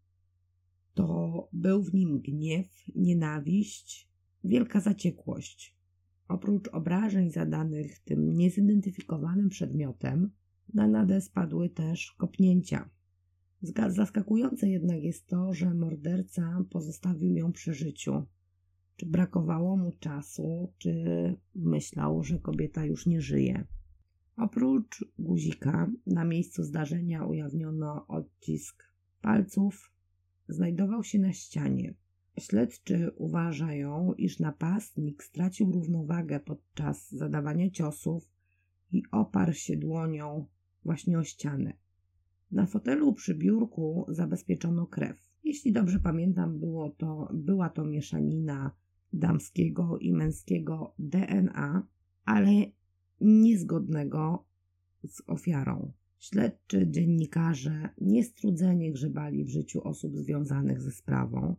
to 0.94 1.50
był 1.54 1.84
w 1.84 1.94
nim 1.94 2.20
gniew, 2.20 2.68
nienawiść, 2.96 4.10
wielka 4.44 4.80
zaciekłość. 4.80 5.77
Oprócz 6.28 6.68
obrażeń 6.68 7.32
zadanych 7.32 8.00
tym 8.00 8.36
niezidentyfikowanym 8.36 9.50
przedmiotem, 9.50 10.30
na 10.74 10.88
Nadę 10.88 11.22
spadły 11.22 11.70
też 11.70 12.12
kopnięcia. 12.18 12.90
Zaskakujące 13.88 14.70
jednak 14.70 15.04
jest 15.04 15.28
to, 15.28 15.54
że 15.54 15.74
morderca 15.74 16.64
pozostawił 16.70 17.36
ją 17.36 17.52
przy 17.52 17.74
życiu. 17.74 18.26
Czy 18.96 19.06
brakowało 19.06 19.78
mu 19.78 19.92
czasu, 20.00 20.74
czy 20.78 21.04
myślał, 21.56 22.24
że 22.24 22.40
kobieta 22.40 22.86
już 22.86 23.06
nie 23.06 23.22
żyje. 23.22 23.68
Oprócz 24.38 25.06
guzika 25.20 25.92
na 26.08 26.26
miejscu 26.26 26.64
zdarzenia 26.64 27.26
ujawniono 27.26 28.08
odcisk 28.08 28.84
palców, 29.22 29.92
znajdował 30.48 31.04
się 31.04 31.20
na 31.20 31.34
ścianie. 31.34 31.94
Śledczy 32.40 33.12
uważają, 33.16 34.14
iż 34.14 34.40
napastnik 34.40 35.24
stracił 35.24 35.72
równowagę 35.72 36.40
podczas 36.40 37.12
zadawania 37.12 37.70
ciosów 37.70 38.32
i 38.92 39.04
oparł 39.12 39.54
się 39.54 39.78
dłonią 39.78 40.46
właśnie 40.84 41.20
o 41.20 41.24
ścianę. 41.24 41.74
Na 42.52 42.66
fotelu 42.66 43.14
przy 43.14 43.36
biurku 43.36 44.06
zabezpieczono 44.10 44.88
krew. 44.88 45.18
Jeśli 45.44 45.72
dobrze 45.72 46.00
pamiętam, 46.00 46.60
było 46.60 46.90
to, 46.90 47.30
była 47.34 47.70
to 47.70 47.86
mieszanina 47.86 48.72
damskiego 49.14 49.98
i 49.98 50.14
męskiego 50.14 50.94
DNA, 51.00 51.88
ale 52.26 52.52
niezgodnego 53.22 54.46
z 55.08 55.22
ofiarą. 55.28 55.92
Śledczy, 56.20 56.88
dziennikarze 56.90 57.90
niestrudzenie 58.02 58.92
grzebali 58.92 59.46
w 59.46 59.50
życiu 59.50 59.84
osób 59.84 60.18
związanych 60.18 60.82
ze 60.82 60.92
sprawą. 60.92 61.56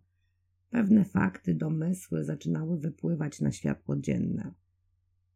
Pewne 0.71 1.05
fakty, 1.05 1.55
domysły 1.55 2.25
zaczynały 2.25 2.79
wypływać 2.79 3.41
na 3.41 3.53
światło 3.53 3.97
dzienne. 3.97 4.55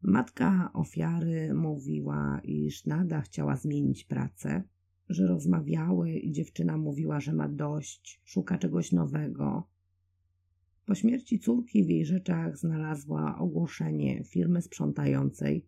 Matka 0.03 0.71
ofiary 0.73 1.55
mówiła, 1.55 2.41
iż 2.45 2.87
Nada 2.87 3.21
chciała 3.21 3.57
zmienić 3.57 4.05
pracę, 4.05 4.63
że 5.09 5.27
rozmawiały 5.27 6.13
i 6.13 6.33
dziewczyna 6.33 6.77
mówiła, 6.77 7.21
że 7.21 7.33
ma 7.33 7.49
dość, 7.49 8.21
szuka 8.25 8.59
czegoś 8.59 8.93
nowego. 8.93 9.69
Po 10.87 10.95
śmierci 10.95 11.39
córki 11.39 11.85
w 11.85 11.89
jej 11.89 12.07
rzeczach 12.07 12.59
znalazła 12.59 13.39
ogłoszenie 13.39 14.25
firmy 14.25 14.63
sprzątającej, 14.63 15.67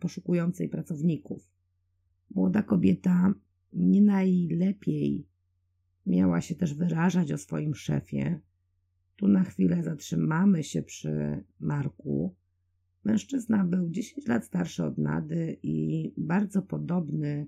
poszukującej 0.00 0.68
pracowników. 0.68 1.50
Młoda 2.34 2.62
kobieta 2.62 3.34
nie 3.72 4.02
najlepiej 4.02 5.26
miała 6.06 6.40
się 6.40 6.54
też 6.54 6.74
wyrażać 6.74 7.32
o 7.32 7.38
swoim 7.38 7.74
szefie. 7.74 8.40
Tu 9.20 9.28
na 9.28 9.44
chwilę 9.44 9.82
zatrzymamy 9.82 10.62
się 10.62 10.82
przy 10.82 11.44
Marku. 11.60 12.34
Mężczyzna 13.04 13.64
był 13.64 13.90
10 13.90 14.26
lat 14.26 14.44
starszy 14.44 14.84
od 14.84 14.98
Nady 14.98 15.58
i 15.62 16.12
bardzo 16.16 16.62
podobny 16.62 17.46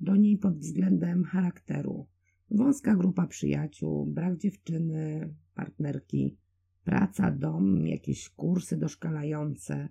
do 0.00 0.16
niej 0.16 0.38
pod 0.38 0.58
względem 0.58 1.24
charakteru. 1.24 2.06
Wąska 2.50 2.96
grupa 2.96 3.26
przyjaciół, 3.26 4.06
brak 4.06 4.36
dziewczyny, 4.36 5.34
partnerki, 5.54 6.36
praca, 6.84 7.30
dom, 7.30 7.86
jakieś 7.86 8.28
kursy 8.28 8.76
doszkalające. 8.76 9.88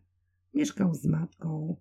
Mieszkał 0.54 0.94
z 0.94 1.06
matką, 1.06 1.76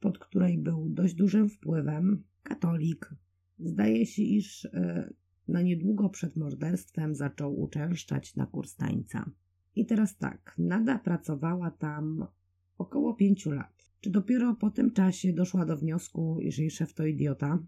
pod 0.00 0.18
której 0.18 0.58
był 0.58 0.88
dość 0.88 1.14
dużym 1.14 1.48
wpływem, 1.48 2.22
katolik. 2.42 3.14
Zdaje 3.58 4.06
się, 4.06 4.22
iż 4.22 4.64
e, 4.64 5.12
na 5.48 5.62
niedługo 5.62 6.08
przed 6.08 6.36
morderstwem 6.36 7.14
zaczął 7.14 7.60
uczęszczać 7.60 8.36
na 8.36 8.46
kurs 8.46 8.76
tańca. 8.76 9.30
I 9.76 9.86
teraz 9.86 10.16
tak, 10.16 10.54
Nada 10.58 10.98
pracowała 10.98 11.70
tam 11.70 12.26
około 12.78 13.14
pięciu 13.14 13.50
lat. 13.50 13.92
Czy 14.00 14.10
dopiero 14.10 14.54
po 14.54 14.70
tym 14.70 14.90
czasie 14.90 15.32
doszła 15.32 15.66
do 15.66 15.76
wniosku, 15.76 16.40
iż 16.40 16.58
jej 16.58 16.70
szef 16.70 16.94
to 16.94 17.06
idiota, 17.06 17.58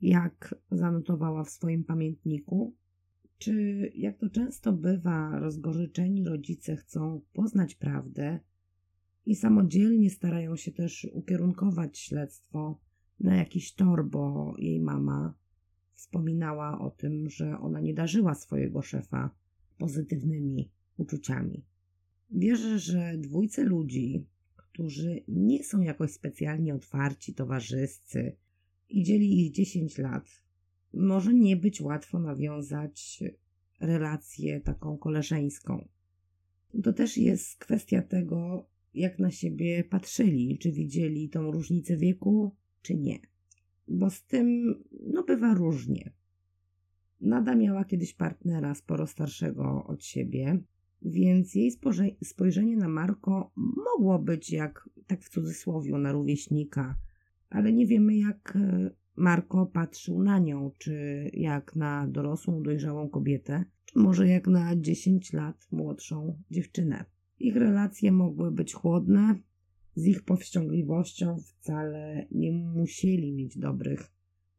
jak 0.00 0.54
zanotowała 0.70 1.44
w 1.44 1.50
swoim 1.50 1.84
pamiętniku? 1.84 2.74
Czy, 3.38 3.52
jak 3.94 4.18
to 4.18 4.30
często 4.30 4.72
bywa, 4.72 5.38
rozgorzyczeni 5.38 6.24
rodzice 6.24 6.76
chcą 6.76 7.20
poznać 7.32 7.74
prawdę 7.74 8.40
i 9.26 9.34
samodzielnie 9.36 10.10
starają 10.10 10.56
się 10.56 10.72
też 10.72 11.08
ukierunkować 11.12 11.98
śledztwo 11.98 12.80
na 13.20 13.36
jakiś 13.36 13.74
tor, 13.74 14.08
bo 14.08 14.54
jej 14.58 14.80
mama 14.80 15.34
wspominała 15.96 16.78
o 16.80 16.90
tym, 16.90 17.30
że 17.30 17.58
ona 17.58 17.80
nie 17.80 17.94
darzyła 17.94 18.34
swojego 18.34 18.82
szefa 18.82 19.30
pozytywnymi 19.78 20.70
uczuciami. 20.96 21.64
Wierzę, 22.30 22.78
że 22.78 23.18
dwójce 23.18 23.64
ludzi, 23.64 24.26
którzy 24.56 25.22
nie 25.28 25.64
są 25.64 25.80
jakoś 25.80 26.10
specjalnie 26.12 26.74
otwarci, 26.74 27.34
towarzyscy 27.34 28.36
i 28.88 29.02
dzieli 29.02 29.46
ich 29.46 29.52
10 29.52 29.98
lat, 29.98 30.42
może 30.94 31.34
nie 31.34 31.56
być 31.56 31.80
łatwo 31.80 32.18
nawiązać 32.18 33.22
relację 33.80 34.60
taką 34.60 34.98
koleżeńską. 34.98 35.88
To 36.82 36.92
też 36.92 37.16
jest 37.16 37.56
kwestia 37.56 38.02
tego, 38.02 38.66
jak 38.94 39.18
na 39.18 39.30
siebie 39.30 39.84
patrzyli, 39.84 40.58
czy 40.58 40.72
widzieli 40.72 41.28
tą 41.28 41.50
różnicę 41.50 41.96
wieku, 41.96 42.54
czy 42.82 42.94
nie. 42.94 43.18
Bo 43.88 44.10
z 44.10 44.24
tym, 44.24 44.74
no, 45.06 45.22
bywa 45.22 45.54
różnie. 45.54 46.12
Nada 47.20 47.54
miała 47.54 47.84
kiedyś 47.84 48.14
partnera 48.14 48.74
sporo 48.74 49.06
starszego 49.06 49.84
od 49.84 50.04
siebie, 50.04 50.58
więc 51.02 51.54
jej 51.54 51.72
spojrzenie 52.24 52.76
na 52.76 52.88
Marko 52.88 53.52
mogło 53.56 54.18
być 54.18 54.52
jak, 54.52 54.88
tak 55.06 55.22
w 55.22 55.28
cudzysłowie, 55.28 55.98
na 55.98 56.12
rówieśnika, 56.12 56.96
ale 57.50 57.72
nie 57.72 57.86
wiemy 57.86 58.16
jak 58.16 58.56
e, 58.56 58.90
Marko 59.16 59.66
patrzył 59.66 60.22
na 60.22 60.38
nią, 60.38 60.70
czy 60.78 61.30
jak 61.32 61.76
na 61.76 62.06
dorosłą, 62.06 62.62
dojrzałą 62.62 63.08
kobietę, 63.08 63.64
czy 63.84 63.98
może 63.98 64.28
jak 64.28 64.46
na 64.46 64.76
10 64.76 65.32
lat 65.32 65.68
młodszą 65.72 66.42
dziewczynę. 66.50 67.04
Ich 67.38 67.56
relacje 67.56 68.12
mogły 68.12 68.50
być 68.50 68.74
chłodne, 68.74 69.34
z 69.96 70.06
ich 70.06 70.22
powściągliwością 70.24 71.38
wcale 71.38 72.26
nie 72.30 72.52
musieli 72.52 73.32
mieć 73.32 73.58
dobrych 73.58 74.12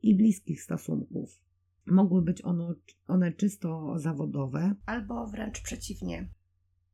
i 0.04 0.16
bliskich 0.16 0.62
stosunków. 0.62 1.42
Mogły 1.86 2.22
być 2.22 2.46
one, 2.46 2.74
one 3.08 3.32
czysto 3.32 4.00
zawodowe, 4.00 4.76
albo 4.86 5.28
wręcz 5.28 5.62
przeciwnie. 5.62 6.30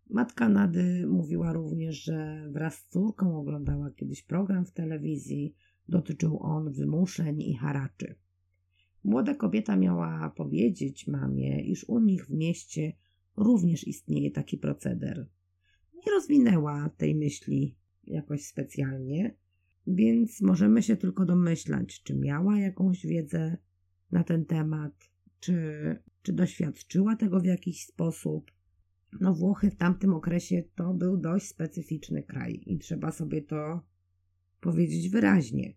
Matka 0.09 0.49
Nady 0.49 1.07
mówiła 1.07 1.53
również, 1.53 2.03
że 2.03 2.49
wraz 2.51 2.75
z 2.75 2.87
córką 2.87 3.37
oglądała 3.37 3.91
kiedyś 3.91 4.23
program 4.23 4.65
w 4.65 4.71
telewizji, 4.71 5.55
dotyczył 5.89 6.39
on 6.39 6.71
wymuszeń 6.71 7.41
i 7.41 7.57
haraczy. 7.57 8.15
Młoda 9.03 9.35
kobieta 9.35 9.75
miała 9.75 10.29
powiedzieć 10.29 11.07
mamie, 11.07 11.61
iż 11.61 11.83
u 11.89 11.99
nich 11.99 12.25
w 12.25 12.31
mieście 12.31 12.93
również 13.37 13.87
istnieje 13.87 14.31
taki 14.31 14.57
proceder. 14.57 15.27
Nie 15.93 16.11
rozwinęła 16.11 16.89
tej 16.97 17.15
myśli 17.15 17.75
jakoś 18.07 18.45
specjalnie, 18.45 19.35
więc 19.87 20.41
możemy 20.41 20.83
się 20.83 20.95
tylko 20.95 21.25
domyślać, 21.25 22.03
czy 22.03 22.15
miała 22.15 22.59
jakąś 22.59 23.05
wiedzę 23.05 23.57
na 24.11 24.23
ten 24.23 24.45
temat, 24.45 25.09
czy, 25.39 25.95
czy 26.21 26.33
doświadczyła 26.33 27.15
tego 27.15 27.39
w 27.39 27.45
jakiś 27.45 27.85
sposób. 27.85 28.51
No, 29.21 29.33
Włochy 29.33 29.71
w 29.71 29.75
tamtym 29.75 30.13
okresie 30.13 30.63
to 30.75 30.93
był 30.93 31.17
dość 31.17 31.47
specyficzny 31.47 32.23
kraj 32.23 32.63
i 32.65 32.79
trzeba 32.79 33.11
sobie 33.11 33.41
to 33.41 33.81
powiedzieć 34.59 35.09
wyraźnie. 35.09 35.73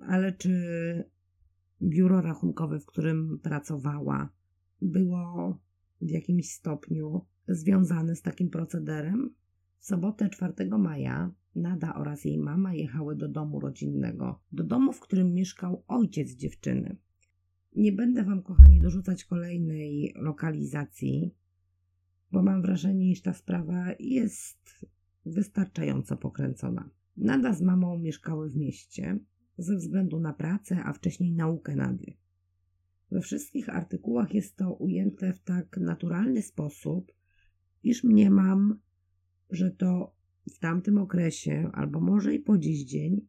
Ale 0.00 0.32
czy 0.32 0.54
biuro 1.82 2.20
rachunkowe, 2.20 2.80
w 2.80 2.86
którym 2.86 3.38
pracowała, 3.42 4.32
było 4.82 5.58
w 6.00 6.10
jakimś 6.10 6.50
stopniu 6.50 7.26
związane 7.48 8.16
z 8.16 8.22
takim 8.22 8.50
procederem? 8.50 9.34
W 9.78 9.86
sobotę 9.86 10.28
4 10.28 10.68
maja 10.78 11.30
Nada 11.54 11.94
oraz 11.94 12.24
jej 12.24 12.38
mama 12.38 12.74
jechały 12.74 13.16
do 13.16 13.28
domu 13.28 13.60
rodzinnego, 13.60 14.40
do 14.52 14.64
domu, 14.64 14.92
w 14.92 15.00
którym 15.00 15.34
mieszkał 15.34 15.84
ojciec 15.88 16.30
dziewczyny. 16.30 16.96
Nie 17.76 17.92
będę 17.92 18.24
Wam, 18.24 18.42
kochani, 18.42 18.80
dorzucać 18.80 19.24
kolejnej 19.24 20.12
lokalizacji, 20.16 21.34
bo 22.32 22.42
mam 22.42 22.62
wrażenie, 22.62 23.10
iż 23.10 23.22
ta 23.22 23.32
sprawa 23.32 23.86
jest 24.00 24.86
wystarczająco 25.26 26.16
pokręcona. 26.16 26.90
Nada 27.16 27.52
z 27.52 27.62
mamą 27.62 27.98
mieszkały 27.98 28.50
w 28.50 28.56
mieście 28.56 29.18
ze 29.58 29.76
względu 29.76 30.20
na 30.20 30.32
pracę, 30.32 30.84
a 30.84 30.92
wcześniej 30.92 31.32
naukę 31.32 31.76
Nady. 31.76 32.12
We 33.10 33.20
wszystkich 33.20 33.68
artykułach 33.68 34.34
jest 34.34 34.56
to 34.56 34.74
ujęte 34.74 35.32
w 35.32 35.40
tak 35.40 35.76
naturalny 35.76 36.42
sposób, 36.42 37.12
iż 37.82 38.04
mniemam, 38.04 38.78
że 39.50 39.70
to 39.70 40.19
w 40.54 40.58
tamtym 40.58 40.98
okresie, 40.98 41.70
albo 41.72 42.00
może 42.00 42.34
i 42.34 42.38
po 42.38 42.58
dziś 42.58 42.84
dzień, 42.84 43.26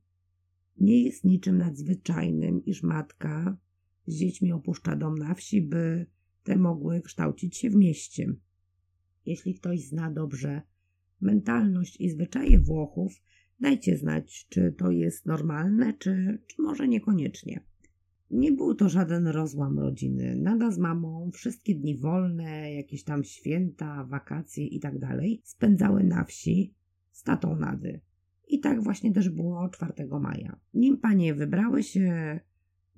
nie 0.77 1.03
jest 1.03 1.23
niczym 1.23 1.57
nadzwyczajnym, 1.57 2.65
iż 2.65 2.83
matka 2.83 3.57
z 4.07 4.15
dziećmi 4.15 4.51
opuszcza 4.51 4.95
dom 4.95 5.17
na 5.17 5.33
wsi, 5.33 5.61
by 5.61 6.05
te 6.43 6.55
mogły 6.55 7.01
kształcić 7.01 7.57
się 7.57 7.69
w 7.69 7.75
mieście. 7.75 8.33
Jeśli 9.25 9.53
ktoś 9.53 9.87
zna 9.87 10.11
dobrze 10.11 10.61
mentalność 11.21 12.01
i 12.01 12.09
zwyczaje 12.09 12.59
Włochów, 12.59 13.21
dajcie 13.59 13.97
znać, 13.97 14.47
czy 14.49 14.75
to 14.77 14.91
jest 14.91 15.25
normalne, 15.25 15.93
czy, 15.93 16.39
czy 16.47 16.61
może 16.61 16.87
niekoniecznie. 16.87 17.63
Nie 18.31 18.51
był 18.51 18.75
to 18.75 18.89
żaden 18.89 19.27
rozłam 19.27 19.79
rodziny. 19.79 20.35
Nada 20.35 20.71
z 20.71 20.77
mamą 20.77 21.31
wszystkie 21.33 21.75
dni 21.75 21.97
wolne, 21.97 22.73
jakieś 22.73 23.03
tam 23.03 23.23
święta, 23.23 24.03
wakacje 24.03 24.65
i 24.65 24.79
tak 24.79 24.95
spędzały 25.43 26.03
na 26.03 26.23
wsi 26.23 26.73
tatą 27.23 27.55
Nady. 27.55 27.99
I 28.47 28.59
tak 28.59 28.83
właśnie 28.83 29.13
też 29.13 29.29
było 29.29 29.69
4 29.69 29.93
maja. 30.21 30.59
Nim 30.73 30.97
panie 30.97 31.33
wybrały 31.33 31.83
się 31.83 32.39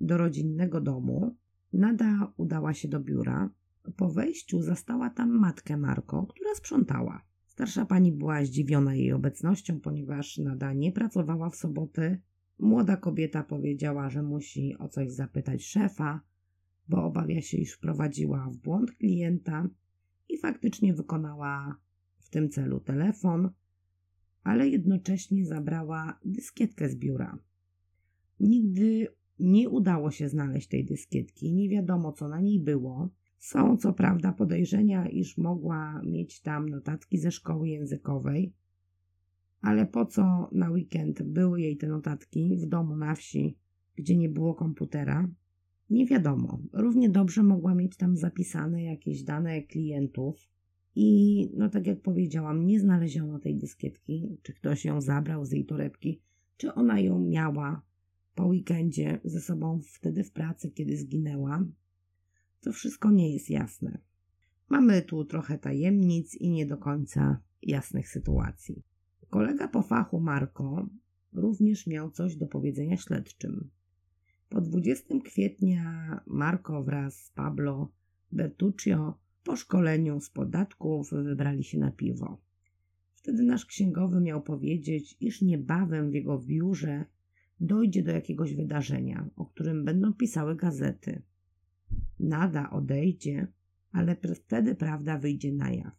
do 0.00 0.18
rodzinnego 0.18 0.80
domu, 0.80 1.36
Nada 1.74 2.32
udała 2.36 2.74
się 2.74 2.88
do 2.88 3.00
biura. 3.00 3.50
Po 3.96 4.10
wejściu 4.10 4.62
zastała 4.62 5.10
tam 5.10 5.30
matkę 5.30 5.76
Marko, 5.76 6.26
która 6.26 6.54
sprzątała. 6.54 7.22
Starsza 7.46 7.86
pani 7.86 8.12
była 8.12 8.44
zdziwiona 8.44 8.94
jej 8.94 9.12
obecnością, 9.12 9.80
ponieważ 9.80 10.38
Nada 10.38 10.72
nie 10.72 10.92
pracowała 10.92 11.50
w 11.50 11.56
soboty. 11.56 12.20
Młoda 12.58 12.96
kobieta 12.96 13.42
powiedziała, 13.42 14.10
że 14.10 14.22
musi 14.22 14.78
o 14.78 14.88
coś 14.88 15.12
zapytać 15.12 15.64
szefa, 15.64 16.20
bo 16.88 17.04
obawia 17.04 17.40
się, 17.40 17.58
iż 17.58 17.72
wprowadziła 17.72 18.50
w 18.50 18.56
błąd 18.56 18.92
klienta 18.92 19.68
i 20.28 20.38
faktycznie 20.38 20.94
wykonała 20.94 21.76
w 22.18 22.28
tym 22.28 22.50
celu 22.50 22.80
telefon, 22.80 23.50
ale 24.44 24.68
jednocześnie 24.68 25.46
zabrała 25.46 26.18
dyskietkę 26.24 26.88
z 26.88 26.96
biura. 26.96 27.38
Nigdy 28.40 29.08
nie 29.38 29.68
udało 29.68 30.10
się 30.10 30.28
znaleźć 30.28 30.68
tej 30.68 30.84
dyskietki, 30.84 31.52
nie 31.52 31.68
wiadomo 31.68 32.12
co 32.12 32.28
na 32.28 32.40
niej 32.40 32.60
było. 32.60 33.08
Są 33.38 33.76
co 33.76 33.92
prawda 33.92 34.32
podejrzenia, 34.32 35.08
iż 35.08 35.38
mogła 35.38 36.02
mieć 36.02 36.40
tam 36.40 36.68
notatki 36.68 37.18
ze 37.18 37.30
szkoły 37.30 37.68
językowej, 37.68 38.52
ale 39.60 39.86
po 39.86 40.06
co 40.06 40.48
na 40.52 40.70
weekend 40.70 41.22
były 41.22 41.60
jej 41.60 41.76
te 41.76 41.88
notatki 41.88 42.56
w 42.56 42.66
domu 42.66 42.96
na 42.96 43.14
wsi, 43.14 43.56
gdzie 43.96 44.16
nie 44.16 44.28
było 44.28 44.54
komputera? 44.54 45.28
Nie 45.90 46.06
wiadomo. 46.06 46.58
Równie 46.72 47.10
dobrze 47.10 47.42
mogła 47.42 47.74
mieć 47.74 47.96
tam 47.96 48.16
zapisane 48.16 48.82
jakieś 48.82 49.22
dane 49.22 49.62
klientów, 49.62 50.48
i 50.96 51.50
no 51.56 51.68
tak 51.68 51.86
jak 51.86 52.00
powiedziałam, 52.00 52.66
nie 52.66 52.80
znaleziono 52.80 53.38
tej 53.38 53.56
dyskietki, 53.56 54.38
czy 54.42 54.52
ktoś 54.52 54.84
ją 54.84 55.00
zabrał 55.00 55.44
z 55.44 55.52
jej 55.52 55.66
torebki, 55.66 56.20
czy 56.56 56.74
ona 56.74 57.00
ją 57.00 57.18
miała 57.18 57.82
po 58.34 58.46
weekendzie 58.46 59.20
ze 59.24 59.40
sobą 59.40 59.80
wtedy 59.92 60.24
w 60.24 60.32
pracy, 60.32 60.70
kiedy 60.70 60.96
zginęła. 60.96 61.64
To 62.60 62.72
wszystko 62.72 63.10
nie 63.10 63.32
jest 63.32 63.50
jasne. 63.50 63.98
Mamy 64.68 65.02
tu 65.02 65.24
trochę 65.24 65.58
tajemnic 65.58 66.34
i 66.34 66.50
nie 66.50 66.66
do 66.66 66.78
końca 66.78 67.40
jasnych 67.62 68.08
sytuacji. 68.08 68.82
Kolega 69.30 69.68
po 69.68 69.82
fachu 69.82 70.20
Marko 70.20 70.88
również 71.32 71.86
miał 71.86 72.10
coś 72.10 72.36
do 72.36 72.46
powiedzenia 72.46 72.96
śledczym. 72.96 73.70
Po 74.48 74.60
20 74.60 75.14
kwietnia 75.24 76.20
Marko 76.26 76.82
wraz 76.82 77.24
z 77.24 77.30
Pablo 77.30 77.92
Bertuccio 78.32 79.23
po 79.44 79.56
szkoleniu 79.56 80.20
z 80.20 80.30
podatków 80.30 81.10
wybrali 81.10 81.64
się 81.64 81.78
na 81.78 81.90
piwo. 81.90 82.40
Wtedy 83.14 83.42
nasz 83.42 83.66
księgowy 83.66 84.20
miał 84.20 84.42
powiedzieć, 84.42 85.16
iż 85.20 85.42
niebawem 85.42 86.10
w 86.10 86.14
jego 86.14 86.38
biurze 86.38 87.04
dojdzie 87.60 88.02
do 88.02 88.12
jakiegoś 88.12 88.54
wydarzenia, 88.54 89.28
o 89.36 89.46
którym 89.46 89.84
będą 89.84 90.12
pisały 90.12 90.56
gazety. 90.56 91.22
Nada 92.20 92.70
odejdzie, 92.70 93.46
ale 93.92 94.16
wtedy 94.34 94.74
prawda 94.74 95.18
wyjdzie 95.18 95.52
na 95.52 95.72
jaw. 95.72 95.94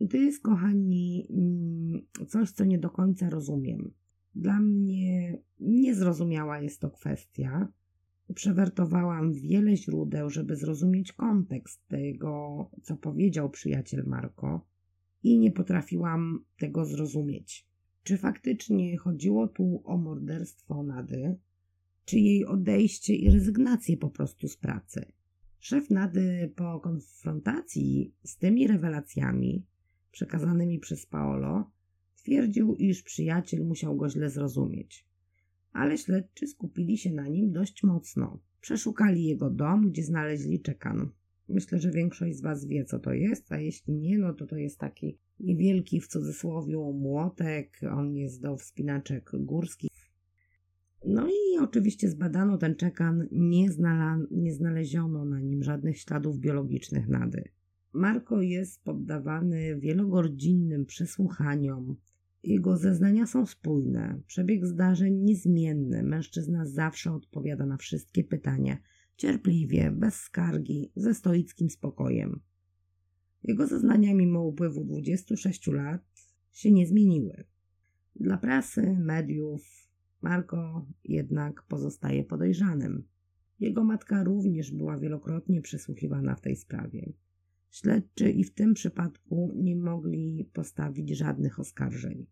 I 0.00 0.08
to 0.08 0.16
jest, 0.16 0.42
kochani, 0.42 1.26
mm, 1.30 2.26
coś, 2.28 2.50
co 2.50 2.64
nie 2.64 2.78
do 2.78 2.90
końca 2.90 3.30
rozumiem. 3.30 3.90
Dla 4.34 4.60
mnie 4.60 5.38
niezrozumiała 5.60 6.60
jest 6.60 6.80
to 6.80 6.90
kwestia, 6.90 7.68
Przewertowałam 8.34 9.32
wiele 9.32 9.76
źródeł, 9.76 10.30
żeby 10.30 10.56
zrozumieć 10.56 11.12
kontekst 11.12 11.88
tego, 11.88 12.70
co 12.82 12.96
powiedział 12.96 13.50
przyjaciel 13.50 14.04
Marko, 14.06 14.66
i 15.22 15.38
nie 15.38 15.50
potrafiłam 15.50 16.44
tego 16.58 16.84
zrozumieć. 16.84 17.66
Czy 18.02 18.18
faktycznie 18.18 18.96
chodziło 18.96 19.48
tu 19.48 19.82
o 19.84 19.96
morderstwo 19.96 20.82
Nady, 20.82 21.36
czy 22.04 22.18
jej 22.18 22.46
odejście 22.46 23.14
i 23.14 23.30
rezygnację 23.30 23.96
po 23.96 24.10
prostu 24.10 24.48
z 24.48 24.56
pracy? 24.56 25.12
Szef 25.58 25.90
Nady 25.90 26.52
po 26.56 26.80
konfrontacji 26.80 28.14
z 28.24 28.36
tymi 28.36 28.66
rewelacjami 28.66 29.64
przekazanymi 30.12 30.78
przez 30.78 31.06
Paolo 31.06 31.70
twierdził, 32.16 32.74
iż 32.74 33.02
przyjaciel 33.02 33.64
musiał 33.66 33.96
go 33.96 34.08
źle 34.08 34.30
zrozumieć 34.30 35.06
ale 35.76 35.98
śledczy 35.98 36.46
skupili 36.46 36.98
się 36.98 37.12
na 37.12 37.28
nim 37.28 37.52
dość 37.52 37.82
mocno. 37.82 38.40
Przeszukali 38.60 39.24
jego 39.24 39.50
dom, 39.50 39.90
gdzie 39.90 40.02
znaleźli 40.02 40.60
czekan. 40.60 41.10
Myślę, 41.48 41.78
że 41.78 41.90
większość 41.90 42.36
z 42.36 42.40
Was 42.40 42.66
wie, 42.66 42.84
co 42.84 42.98
to 42.98 43.12
jest, 43.12 43.52
a 43.52 43.58
jeśli 43.58 43.94
nie, 43.94 44.18
no 44.18 44.34
to 44.34 44.46
to 44.46 44.56
jest 44.56 44.78
taki 44.78 45.18
niewielki 45.40 46.00
w 46.00 46.08
cudzysłowie 46.08 46.76
młotek. 46.76 47.80
On 47.92 48.16
jest 48.16 48.42
do 48.42 48.56
wspinaczek 48.56 49.30
górskich. 49.34 49.90
No 51.06 51.28
i 51.28 51.58
oczywiście 51.58 52.08
zbadano 52.08 52.58
ten 52.58 52.76
czekan, 52.76 53.28
nie, 53.32 53.72
znala, 53.72 54.18
nie 54.30 54.52
znaleziono 54.52 55.24
na 55.24 55.40
nim 55.40 55.62
żadnych 55.62 55.98
śladów 55.98 56.38
biologicznych 56.38 57.08
nady. 57.08 57.48
Marko 57.92 58.42
jest 58.42 58.84
poddawany 58.84 59.76
wielogodzinnym 59.80 60.86
przesłuchaniom. 60.86 61.96
Jego 62.46 62.76
zeznania 62.76 63.26
są 63.26 63.46
spójne, 63.46 64.20
przebieg 64.26 64.66
zdarzeń 64.66 65.14
niezmienny. 65.14 66.02
Mężczyzna 66.02 66.66
zawsze 66.66 67.12
odpowiada 67.12 67.66
na 67.66 67.76
wszystkie 67.76 68.24
pytania, 68.24 68.78
cierpliwie, 69.16 69.90
bez 69.90 70.14
skargi, 70.14 70.92
ze 70.96 71.14
stoickim 71.14 71.70
spokojem. 71.70 72.40
Jego 73.42 73.66
zeznania 73.66 74.14
mimo 74.14 74.44
upływu 74.44 74.84
26 74.84 75.66
lat 75.66 76.02
się 76.52 76.72
nie 76.72 76.86
zmieniły. 76.86 77.44
Dla 78.16 78.36
prasy, 78.36 78.96
mediów, 78.98 79.88
Marko 80.22 80.86
jednak 81.04 81.62
pozostaje 81.62 82.24
podejrzanym. 82.24 83.04
Jego 83.60 83.84
matka 83.84 84.24
również 84.24 84.72
była 84.72 84.98
wielokrotnie 84.98 85.62
przesłuchiwana 85.62 86.34
w 86.34 86.40
tej 86.40 86.56
sprawie. 86.56 87.12
Śledczy 87.70 88.30
i 88.30 88.44
w 88.44 88.54
tym 88.54 88.74
przypadku 88.74 89.52
nie 89.56 89.76
mogli 89.76 90.50
postawić 90.52 91.10
żadnych 91.10 91.60
oskarżeń. 91.60 92.26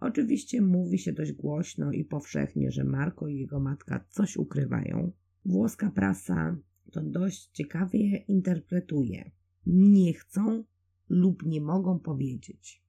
Oczywiście 0.00 0.62
mówi 0.62 0.98
się 0.98 1.12
dość 1.12 1.32
głośno 1.32 1.92
i 1.92 2.04
powszechnie, 2.04 2.70
że 2.70 2.84
Marko 2.84 3.28
i 3.28 3.38
jego 3.38 3.60
matka 3.60 4.04
coś 4.08 4.36
ukrywają. 4.36 5.12
Włoska 5.44 5.90
prasa 5.90 6.56
to 6.90 7.02
dość 7.02 7.50
ciekawie 7.52 8.16
interpretuje. 8.16 9.30
Nie 9.66 10.12
chcą 10.12 10.64
lub 11.08 11.42
nie 11.46 11.60
mogą 11.60 11.98
powiedzieć. 11.98 12.82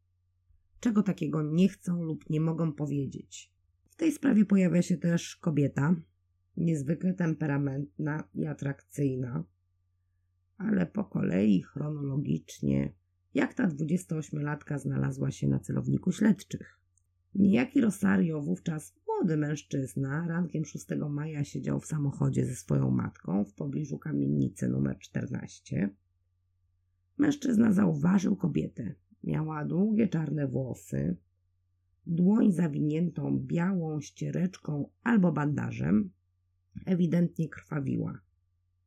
Czego 0.79 1.03
takiego 1.03 1.43
nie 1.43 1.69
chcą 1.69 2.03
lub 2.03 2.29
nie 2.29 2.41
mogą 2.41 2.73
powiedzieć? 2.73 3.53
W 3.89 3.95
tej 3.95 4.11
sprawie 4.11 4.45
pojawia 4.45 4.81
się 4.81 4.97
też 4.97 5.35
kobieta, 5.35 5.95
niezwykle 6.57 7.13
temperamentna 7.13 8.23
i 8.33 8.45
atrakcyjna, 8.45 9.43
ale 10.57 10.85
po 10.85 11.03
kolei 11.03 11.61
chronologicznie, 11.61 12.93
jak 13.33 13.53
ta 13.53 13.67
28-latka 13.67 14.79
znalazła 14.79 15.31
się 15.31 15.47
na 15.47 15.59
celowniku 15.59 16.11
śledczych. 16.11 16.79
Niejaki 17.35 17.81
Rosario, 17.81 18.41
wówczas 18.41 18.95
młody 19.07 19.37
mężczyzna, 19.37 20.27
rankiem 20.27 20.65
6 20.65 20.85
maja 21.09 21.43
siedział 21.43 21.79
w 21.79 21.85
samochodzie 21.85 22.45
ze 22.45 22.55
swoją 22.55 22.91
matką 22.91 23.45
w 23.45 23.53
pobliżu 23.53 23.99
kamienicy 23.99 24.69
numer 24.69 24.97
14. 24.99 25.89
Mężczyzna 27.17 27.71
zauważył 27.71 28.35
kobietę. 28.35 28.95
Miała 29.23 29.65
długie 29.65 30.07
czarne 30.07 30.47
włosy, 30.47 31.17
dłoń 32.07 32.51
zawiniętą 32.51 33.39
białą 33.39 34.01
ściereczką 34.01 34.89
albo 35.03 35.31
bandażem, 35.31 36.09
ewidentnie 36.85 37.49
krwawiła. 37.49 38.24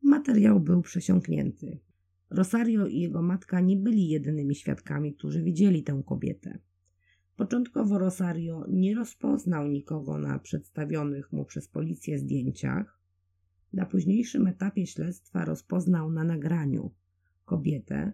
Materiał 0.03 0.61
był 0.61 0.83
przesiąknięty. 0.83 1.79
Rosario 2.31 2.87
i 2.87 3.01
jego 3.01 3.23
matka 3.23 3.61
nie 3.61 3.77
byli 3.77 4.09
jedynymi 4.09 4.55
świadkami, 4.55 5.15
którzy 5.15 5.43
widzieli 5.43 5.83
tę 5.83 6.03
kobietę. 6.07 6.59
Początkowo 7.37 7.99
Rosario 7.99 8.65
nie 8.69 8.95
rozpoznał 8.95 9.69
nikogo 9.69 10.19
na 10.19 10.39
przedstawionych 10.39 11.33
mu 11.33 11.45
przez 11.45 11.69
policję 11.69 12.19
zdjęciach. 12.19 12.99
Na 13.73 13.87
późniejszym 13.87 14.47
etapie 14.47 14.87
śledztwa 14.87 15.45
rozpoznał 15.45 16.11
na 16.11 16.25
nagraniu 16.25 16.91
kobietę. 17.45 18.13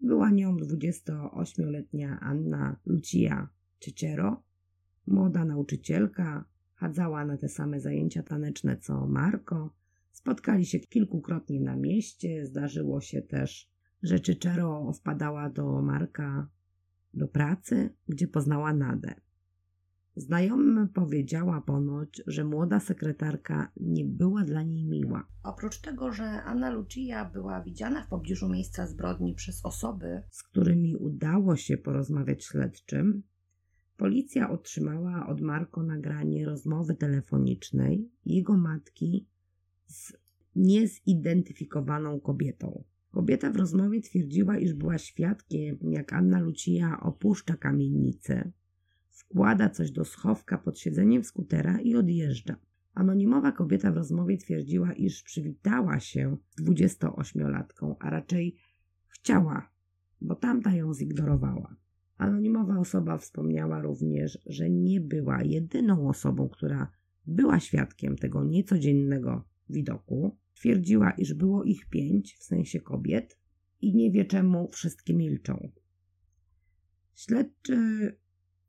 Była 0.00 0.30
nią 0.30 0.56
28-letnia 0.56 2.20
Anna 2.20 2.76
Lucia 2.86 3.48
Cicero, 3.80 4.42
młoda 5.06 5.44
nauczycielka, 5.44 6.44
chadzała 6.74 7.24
na 7.24 7.36
te 7.36 7.48
same 7.48 7.80
zajęcia 7.80 8.22
taneczne 8.22 8.76
co 8.76 9.06
Marco. 9.06 9.70
Spotkali 10.16 10.66
się 10.66 10.78
kilkukrotnie 10.78 11.60
na 11.60 11.76
mieście. 11.76 12.46
Zdarzyło 12.46 13.00
się 13.00 13.22
też, 13.22 13.70
że 14.02 14.20
Cicero 14.20 14.92
wpadała 14.92 15.50
do 15.50 15.82
Marka 15.82 16.48
do 17.14 17.28
pracy, 17.28 17.94
gdzie 18.08 18.28
poznała 18.28 18.72
Nadę. 18.72 19.14
Znajomym 20.16 20.88
powiedziała 20.88 21.60
ponoć, 21.60 22.22
że 22.26 22.44
młoda 22.44 22.80
sekretarka 22.80 23.72
nie 23.76 24.04
była 24.04 24.44
dla 24.44 24.62
niej 24.62 24.84
miła. 24.84 25.28
Oprócz 25.42 25.80
tego, 25.80 26.12
że 26.12 26.24
Anna 26.24 26.70
Lucia 26.70 27.24
była 27.24 27.62
widziana 27.62 28.02
w 28.02 28.08
pobliżu 28.08 28.48
miejsca 28.48 28.86
zbrodni 28.86 29.34
przez 29.34 29.64
osoby, 29.64 30.22
z 30.30 30.42
którymi 30.42 30.96
udało 30.96 31.56
się 31.56 31.76
porozmawiać 31.76 32.44
śledczym, 32.44 33.22
policja 33.96 34.50
otrzymała 34.50 35.26
od 35.26 35.40
Marko 35.40 35.82
nagranie 35.82 36.46
rozmowy 36.46 36.94
telefonicznej 36.94 38.10
jego 38.26 38.56
matki 38.56 39.26
z 39.86 40.12
niezidentyfikowaną 40.56 42.20
kobietą. 42.20 42.84
Kobieta 43.10 43.50
w 43.50 43.56
rozmowie 43.56 44.00
twierdziła, 44.00 44.58
iż 44.58 44.74
była 44.74 44.98
świadkiem, 44.98 45.78
jak 45.82 46.12
Anna 46.12 46.40
Lucia 46.40 47.00
opuszcza 47.00 47.56
kamienicę, 47.56 48.52
wkłada 49.10 49.70
coś 49.70 49.90
do 49.90 50.04
schowka 50.04 50.58
pod 50.58 50.78
siedzeniem 50.78 51.24
skutera 51.24 51.80
i 51.80 51.96
odjeżdża. 51.96 52.56
Anonimowa 52.94 53.52
kobieta 53.52 53.92
w 53.92 53.96
rozmowie 53.96 54.36
twierdziła, 54.38 54.92
iż 54.92 55.22
przywitała 55.22 56.00
się 56.00 56.36
z 56.56 56.62
28-latką, 56.62 57.94
a 57.98 58.10
raczej 58.10 58.56
chciała, 59.08 59.70
bo 60.20 60.34
tamta 60.34 60.74
ją 60.74 60.94
zignorowała. 60.94 61.76
Anonimowa 62.18 62.78
osoba 62.78 63.18
wspomniała 63.18 63.82
również, 63.82 64.38
że 64.46 64.70
nie 64.70 65.00
była 65.00 65.42
jedyną 65.42 66.08
osobą, 66.08 66.48
która 66.48 66.90
była 67.26 67.60
świadkiem 67.60 68.16
tego 68.16 68.44
niecodziennego 68.44 69.44
widoku. 69.70 70.36
Twierdziła, 70.54 71.10
iż 71.10 71.34
było 71.34 71.64
ich 71.64 71.88
pięć, 71.88 72.36
w 72.36 72.42
sensie 72.42 72.80
kobiet, 72.80 73.38
i 73.80 73.94
nie 73.94 74.10
wie 74.10 74.24
czemu 74.24 74.68
wszystkie 74.72 75.14
milczą. 75.14 75.72
Śledczy 77.14 77.76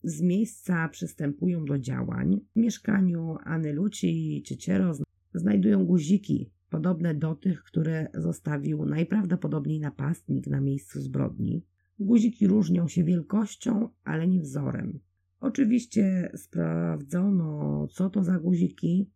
z 0.03 0.21
miejsca 0.21 0.89
przystępują 0.89 1.65
do 1.65 1.79
działań. 1.79 2.41
W 2.55 2.59
mieszkaniu 2.59 3.35
Anny 3.43 3.73
Luci 3.73 4.37
i 4.37 4.43
Cieciero 4.43 4.93
znajdują 5.33 5.85
guziki 5.85 6.51
podobne 6.69 7.15
do 7.15 7.35
tych, 7.35 7.63
które 7.63 8.07
zostawił 8.13 8.85
najprawdopodobniej 8.85 9.79
napastnik 9.79 10.47
na 10.47 10.61
miejscu 10.61 11.01
zbrodni. 11.01 11.65
Guziki 11.99 12.47
różnią 12.47 12.87
się 12.87 13.03
wielkością, 13.03 13.89
ale 14.03 14.27
nie 14.27 14.39
wzorem. 14.39 14.99
Oczywiście 15.39 16.31
sprawdzono, 16.35 17.87
co 17.87 18.09
to 18.09 18.23
za 18.23 18.39
guziki, 18.39 19.09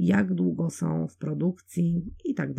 jak 0.00 0.34
długo 0.34 0.70
są 0.70 1.08
w 1.08 1.16
produkcji 1.16 2.14
i 2.24 2.34
tak. 2.34 2.50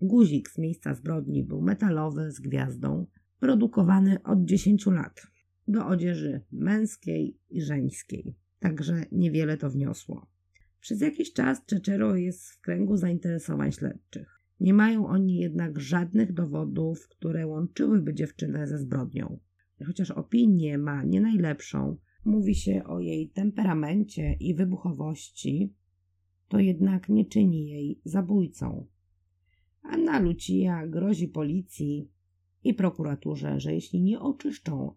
Guzik 0.00 0.50
z 0.50 0.58
miejsca 0.58 0.94
zbrodni 0.94 1.44
był 1.44 1.62
metalowy 1.62 2.30
z 2.30 2.40
gwiazdą, 2.40 3.06
produkowany 3.40 4.22
od 4.22 4.44
10 4.44 4.86
lat 4.86 5.26
do 5.68 5.86
odzieży 5.86 6.40
męskiej 6.52 7.38
i 7.50 7.62
żeńskiej, 7.62 8.34
także 8.60 9.04
niewiele 9.12 9.56
to 9.56 9.70
wniosło. 9.70 10.26
Przez 10.80 11.00
jakiś 11.00 11.32
czas 11.32 11.64
Czeczero 11.66 12.16
jest 12.16 12.50
w 12.50 12.60
kręgu 12.60 12.96
zainteresowań 12.96 13.72
śledczych. 13.72 14.40
Nie 14.60 14.74
mają 14.74 15.06
oni 15.06 15.36
jednak 15.36 15.80
żadnych 15.80 16.32
dowodów, 16.32 17.08
które 17.08 17.46
łączyłyby 17.46 18.14
dziewczynę 18.14 18.66
ze 18.66 18.78
zbrodnią. 18.78 19.38
Chociaż 19.86 20.10
opinię 20.10 20.78
ma 20.78 21.04
nie 21.04 21.20
najlepszą, 21.20 21.96
mówi 22.24 22.54
się 22.54 22.84
o 22.84 23.00
jej 23.00 23.28
temperamencie 23.28 24.36
i 24.40 24.54
wybuchowości, 24.54 25.74
to 26.52 26.58
jednak 26.58 27.08
nie 27.08 27.24
czyni 27.24 27.68
jej 27.68 28.00
zabójcą. 28.04 28.86
Anna 29.82 30.20
Lucia 30.20 30.86
grozi 30.86 31.28
policji 31.28 32.08
i 32.64 32.74
prokuraturze, 32.74 33.60
że 33.60 33.74
jeśli 33.74 34.02
nie 34.02 34.20
oczyszczą 34.20 34.94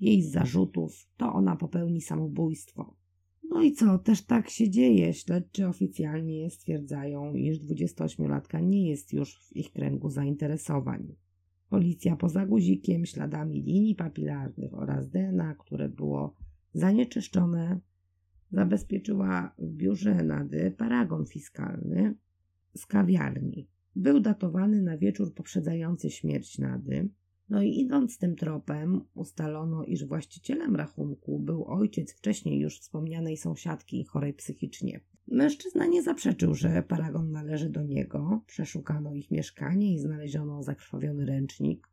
jej 0.00 0.22
z 0.22 0.30
zarzutów, 0.30 1.08
to 1.16 1.32
ona 1.32 1.56
popełni 1.56 2.00
samobójstwo. 2.00 2.96
No 3.42 3.62
i 3.62 3.72
co, 3.72 3.98
też 3.98 4.22
tak 4.22 4.50
się 4.50 4.70
dzieje. 4.70 5.14
Śledczy 5.14 5.68
oficjalnie 5.68 6.50
stwierdzają, 6.50 7.34
iż 7.34 7.58
28-latka 7.60 8.62
nie 8.62 8.88
jest 8.88 9.12
już 9.12 9.38
w 9.38 9.56
ich 9.56 9.72
kręgu 9.72 10.10
zainteresowań. 10.10 11.14
Policja 11.68 12.16
poza 12.16 12.46
guzikiem, 12.46 13.06
śladami 13.06 13.62
linii 13.62 13.94
papilarnych 13.94 14.74
oraz 14.74 15.10
DNA, 15.10 15.54
które 15.54 15.88
było 15.88 16.36
zanieczyszczone, 16.72 17.80
zabezpieczyła 18.52 19.54
w 19.58 19.72
biurze 19.72 20.14
Nady 20.14 20.74
paragon 20.78 21.26
fiskalny 21.26 22.14
z 22.74 22.86
kawiarni. 22.86 23.68
Był 23.96 24.20
datowany 24.20 24.82
na 24.82 24.98
wieczór 24.98 25.34
poprzedzający 25.34 26.10
śmierć 26.10 26.58
Nady. 26.58 27.08
No 27.48 27.62
i 27.62 27.80
idąc 27.80 28.18
tym 28.18 28.36
tropem, 28.36 29.00
ustalono, 29.14 29.84
iż 29.84 30.04
właścicielem 30.04 30.76
rachunku 30.76 31.38
był 31.38 31.64
ojciec 31.64 32.12
wcześniej 32.12 32.60
już 32.60 32.80
wspomnianej 32.80 33.36
sąsiadki 33.36 34.04
chorej 34.04 34.34
psychicznie. 34.34 35.00
Mężczyzna 35.28 35.86
nie 35.86 36.02
zaprzeczył, 36.02 36.54
że 36.54 36.82
paragon 36.82 37.30
należy 37.30 37.70
do 37.70 37.82
niego. 37.82 38.42
Przeszukano 38.46 39.14
ich 39.14 39.30
mieszkanie 39.30 39.94
i 39.94 39.98
znaleziono 39.98 40.62
zakrwawiony 40.62 41.26
ręcznik. 41.26 41.88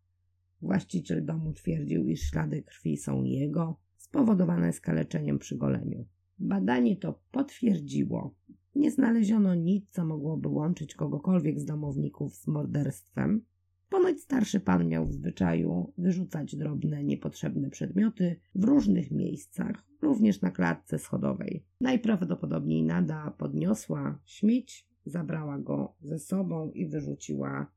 Właściciel 0.62 1.26
domu 1.26 1.54
twierdził, 1.54 2.08
iż 2.08 2.22
ślady 2.22 2.64
krwi 2.64 2.98
są 2.98 3.24
jego, 3.24 3.80
spowodowane 3.98 4.74
skaleczeniem 4.74 5.40
przy 5.40 5.58
goleniu. 5.58 6.06
Badanie 6.40 6.96
to 6.96 7.20
potwierdziło. 7.32 8.36
Nie 8.76 8.92
znaleziono 8.92 9.56
nic, 9.56 9.90
co 9.90 10.06
mogłoby 10.06 10.50
łączyć 10.50 10.96
kogokolwiek 10.96 11.60
z 11.60 11.66
domowników 11.66 12.36
z 12.36 12.48
morderstwem. 12.48 13.42
Ponoć 13.90 14.22
starszy 14.22 14.60
pan 14.60 14.88
miał 14.88 15.06
w 15.06 15.14
zwyczaju 15.14 15.94
wyrzucać 15.98 16.56
drobne, 16.56 17.04
niepotrzebne 17.04 17.70
przedmioty 17.70 18.40
w 18.56 18.64
różnych 18.64 19.12
miejscach, 19.12 19.84
również 20.02 20.42
na 20.42 20.52
klatce 20.52 21.00
schodowej. 21.00 21.64
Najprawdopodobniej 21.82 22.84
Nada 22.84 23.32
podniosła 23.38 24.20
śmieć, 24.26 24.88
zabrała 25.06 25.60
go 25.60 25.96
ze 26.02 26.20
sobą 26.20 26.72
i 26.72 26.88
wyrzuciła 26.88 27.72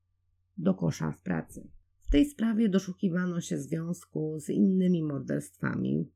do 0.58 0.74
kosza 0.74 1.12
w 1.12 1.22
pracy. 1.22 1.68
W 2.02 2.10
tej 2.10 2.24
sprawie 2.24 2.68
doszukiwano 2.68 3.40
się 3.40 3.58
związku 3.58 4.40
z 4.40 4.50
innymi 4.50 5.02
morderstwami, 5.02 6.08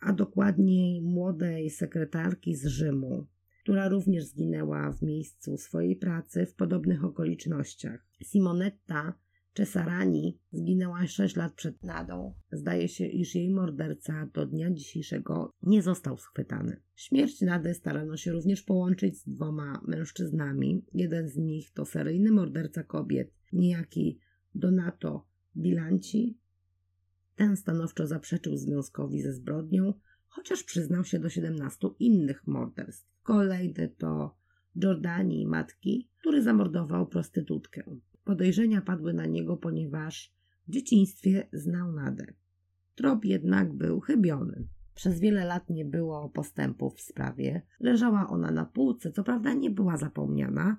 a 0.00 0.12
dokładniej 0.12 1.02
młodej 1.02 1.70
sekretarki 1.70 2.56
z 2.56 2.66
Rzymu, 2.66 3.26
która 3.62 3.88
również 3.88 4.24
zginęła 4.24 4.92
w 4.92 5.02
miejscu 5.02 5.56
swojej 5.56 5.96
pracy 5.96 6.46
w 6.46 6.54
podobnych 6.54 7.04
okolicznościach. 7.04 8.06
Simonetta 8.22 9.14
Cesarani 9.54 10.38
zginęła 10.52 11.06
6 11.06 11.36
lat 11.36 11.54
przed 11.54 11.82
Nadą. 11.82 12.34
Zdaje 12.52 12.88
się, 12.88 13.06
iż 13.06 13.34
jej 13.34 13.50
morderca 13.50 14.26
do 14.34 14.46
dnia 14.46 14.70
dzisiejszego 14.70 15.52
nie 15.62 15.82
został 15.82 16.16
schwytany. 16.16 16.80
Śmierć 16.94 17.40
Nady 17.40 17.74
starano 17.74 18.16
się 18.16 18.32
również 18.32 18.62
połączyć 18.62 19.18
z 19.18 19.28
dwoma 19.28 19.80
mężczyznami. 19.86 20.84
Jeden 20.94 21.28
z 21.28 21.36
nich 21.36 21.72
to 21.72 21.84
seryjny 21.84 22.32
morderca 22.32 22.82
kobiet, 22.82 23.32
niejaki 23.52 24.18
Donato 24.54 25.26
Bilanci. 25.56 26.38
Ten 27.40 27.56
stanowczo 27.56 28.06
zaprzeczył 28.06 28.56
związkowi 28.56 29.22
ze 29.22 29.32
zbrodnią, 29.32 29.94
chociaż 30.28 30.62
przyznał 30.62 31.04
się 31.04 31.18
do 31.18 31.28
17 31.28 31.88
innych 31.98 32.46
morderstw. 32.46 33.08
Kolejny 33.22 33.88
to 33.98 34.36
Giordani 34.78 35.46
matki, 35.46 36.08
który 36.18 36.42
zamordował 36.42 37.06
prostytutkę. 37.06 37.82
Podejrzenia 38.24 38.80
padły 38.80 39.12
na 39.12 39.26
niego, 39.26 39.56
ponieważ 39.56 40.34
w 40.68 40.70
dzieciństwie 40.70 41.48
znał 41.52 41.92
Nadę. 41.92 42.26
Trop 42.94 43.24
jednak 43.24 43.72
był 43.72 44.00
chybiony. 44.00 44.68
Przez 44.94 45.20
wiele 45.20 45.44
lat 45.44 45.70
nie 45.70 45.84
było 45.84 46.28
postępów 46.28 46.96
w 46.96 47.02
sprawie. 47.02 47.62
Leżała 47.80 48.28
ona 48.28 48.50
na 48.50 48.64
półce, 48.64 49.12
co 49.12 49.24
prawda 49.24 49.54
nie 49.54 49.70
była 49.70 49.96
zapomniana, 49.96 50.76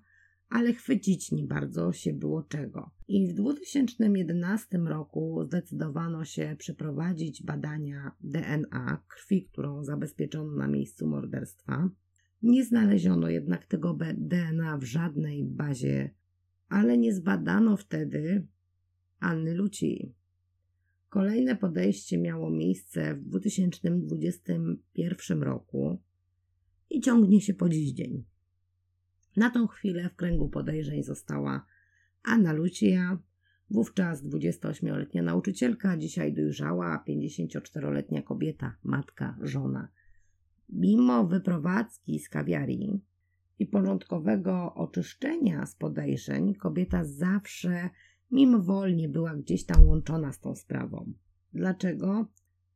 ale 0.51 0.73
chwycić 0.73 1.31
nie 1.31 1.43
bardzo 1.43 1.93
się 1.93 2.13
było 2.13 2.43
czego. 2.43 2.91
I 3.07 3.27
w 3.27 3.33
2011 3.33 4.77
roku 4.77 5.43
zdecydowano 5.43 6.25
się 6.25 6.55
przeprowadzić 6.59 7.43
badania 7.43 8.11
DNA 8.21 9.03
krwi, 9.07 9.45
którą 9.45 9.83
zabezpieczono 9.83 10.51
na 10.51 10.67
miejscu 10.67 11.07
morderstwa. 11.07 11.89
Nie 12.41 12.65
znaleziono 12.65 13.29
jednak 13.29 13.65
tego 13.65 13.97
DNA 14.17 14.77
w 14.77 14.83
żadnej 14.83 15.45
bazie 15.45 16.09
ale 16.71 16.97
nie 16.97 17.13
zbadano 17.13 17.77
wtedy 17.77 18.47
Anny 19.19 19.53
Luci. 19.53 20.13
Kolejne 21.09 21.55
podejście 21.55 22.17
miało 22.17 22.49
miejsce 22.49 23.15
w 23.15 23.23
2021 23.23 25.43
roku 25.43 26.01
i 26.89 27.01
ciągnie 27.01 27.41
się 27.41 27.53
po 27.53 27.69
dziś 27.69 27.91
dzień. 27.91 28.23
Na 29.35 29.49
tą 29.49 29.67
chwilę 29.67 30.09
w 30.09 30.15
kręgu 30.15 30.49
podejrzeń 30.49 31.03
została 31.03 31.65
Anna 32.23 32.53
Lucia, 32.53 33.17
wówczas 33.69 34.23
28-letnia 34.23 35.21
nauczycielka, 35.21 35.97
dzisiaj 35.97 36.33
dojrzała 36.33 37.03
54-letnia 37.07 38.21
kobieta, 38.21 38.75
matka, 38.83 39.37
żona. 39.41 39.87
Mimo 40.69 41.27
wyprowadzki 41.27 42.19
z 42.19 42.29
kawiarii, 42.29 43.01
i 43.61 43.65
porządkowego 43.65 44.73
oczyszczenia 44.73 45.65
z 45.65 45.75
podejrzeń, 45.75 46.55
kobieta 46.55 47.03
zawsze 47.03 47.89
mimowolnie 48.31 49.09
była 49.09 49.35
gdzieś 49.35 49.65
tam 49.65 49.87
łączona 49.87 50.31
z 50.31 50.39
tą 50.39 50.55
sprawą. 50.55 51.13
Dlaczego? 51.53 52.25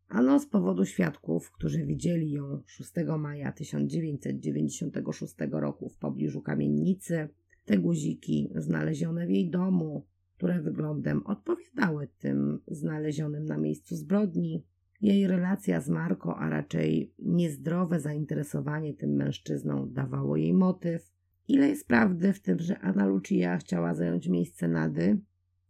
Ano 0.08 0.40
z 0.40 0.46
powodu 0.46 0.86
świadków, 0.86 1.52
którzy 1.52 1.86
widzieli 1.86 2.32
ją 2.32 2.62
6 2.66 2.92
maja 3.20 3.52
1996 3.52 5.36
roku 5.52 5.90
w 5.90 5.98
pobliżu 5.98 6.42
kamienicy. 6.42 7.30
Te 7.66 7.78
guziki 7.78 8.50
znalezione 8.56 9.28
w 9.28 9.30
jej 9.30 9.50
domu, 9.50 10.06
które 10.38 10.62
wyglądem 10.62 11.26
odpowiadały 11.26 12.08
tym 12.20 12.60
znalezionym 12.68 13.46
na 13.46 13.58
miejscu 13.58 13.96
zbrodni, 13.96 14.64
jej 15.02 15.28
relacja 15.28 15.82
z 15.82 15.90
Marko, 15.90 16.38
a 16.38 16.50
raczej 16.50 17.14
niezdrowe 17.20 18.00
zainteresowanie 18.00 18.94
tym 18.94 19.10
mężczyzną 19.10 19.90
dawało 19.90 20.38
jej 20.38 20.54
motyw. 20.54 21.12
Ile 21.48 21.70
jest 21.70 21.88
prawdy 21.88 22.34
w 22.34 22.42
tym, 22.42 22.60
że 22.60 22.80
Anna 22.80 23.06
Lucia 23.06 23.58
chciała 23.58 23.94
zająć 23.94 24.28
miejsce 24.28 24.68
Nady? 24.68 25.20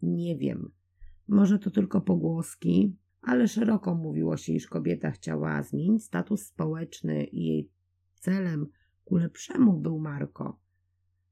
Nie 0.02 0.38
wiem. 0.38 0.72
Może 1.28 1.60
to 1.60 1.72
tylko 1.72 2.02
pogłoski, 2.02 2.96
ale 3.26 3.48
szeroko 3.48 3.96
mówiło 3.96 4.38
się, 4.38 4.54
iż 4.54 4.68
kobieta 4.68 5.12
chciała 5.12 5.64
zmienić 5.64 6.04
status 6.04 6.46
społeczny 6.46 7.24
i 7.24 7.46
jej 7.46 7.70
celem 8.20 8.68
ku 9.06 9.18
lepszemu 9.18 9.80
był 9.80 10.00
Marko, 10.00 10.60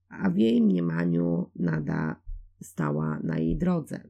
a 0.10 0.30
w 0.30 0.38
jej 0.38 0.62
mniemaniu 0.62 1.52
Nada 1.56 2.22
stała 2.62 3.20
na 3.24 3.38
jej 3.38 3.58
drodze. 3.58 4.10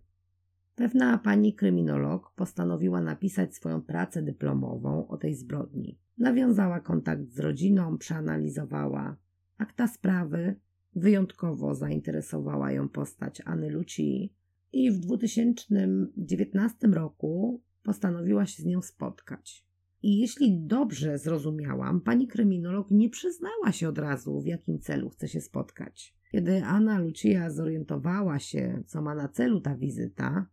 Pewna 0.75 1.17
pani 1.17 1.53
kryminolog 1.53 2.31
postanowiła 2.35 3.01
napisać 3.01 3.55
swoją 3.55 3.81
pracę 3.81 4.21
dyplomową 4.21 5.07
o 5.07 5.17
tej 5.17 5.35
zbrodni. 5.35 5.99
Nawiązała 6.17 6.79
kontakt 6.79 7.29
z 7.29 7.39
rodziną, 7.39 7.97
przeanalizowała 7.97 9.17
akta 9.57 9.87
sprawy, 9.87 10.55
wyjątkowo 10.95 11.75
zainteresowała 11.75 12.71
ją 12.71 12.89
postać 12.89 13.41
Anny 13.45 13.69
Luci 13.69 14.33
i 14.73 14.91
w 14.91 14.99
2019 14.99 16.87
roku 16.87 17.61
postanowiła 17.83 18.45
się 18.45 18.63
z 18.63 18.65
nią 18.65 18.81
spotkać. 18.81 19.65
I 20.03 20.19
jeśli 20.19 20.59
dobrze 20.59 21.17
zrozumiałam, 21.17 22.01
pani 22.01 22.27
kryminolog 22.27 22.91
nie 22.91 23.09
przyznała 23.09 23.71
się 23.71 23.89
od 23.89 23.97
razu, 23.97 24.41
w 24.41 24.45
jakim 24.45 24.79
celu 24.79 25.09
chce 25.09 25.27
się 25.27 25.41
spotkać. 25.41 26.15
Kiedy 26.31 26.63
Anna 26.63 26.99
Lucia 26.99 27.49
zorientowała 27.49 28.39
się, 28.39 28.83
co 28.87 29.01
ma 29.01 29.15
na 29.15 29.27
celu 29.27 29.61
ta 29.61 29.75
wizyta, 29.75 30.45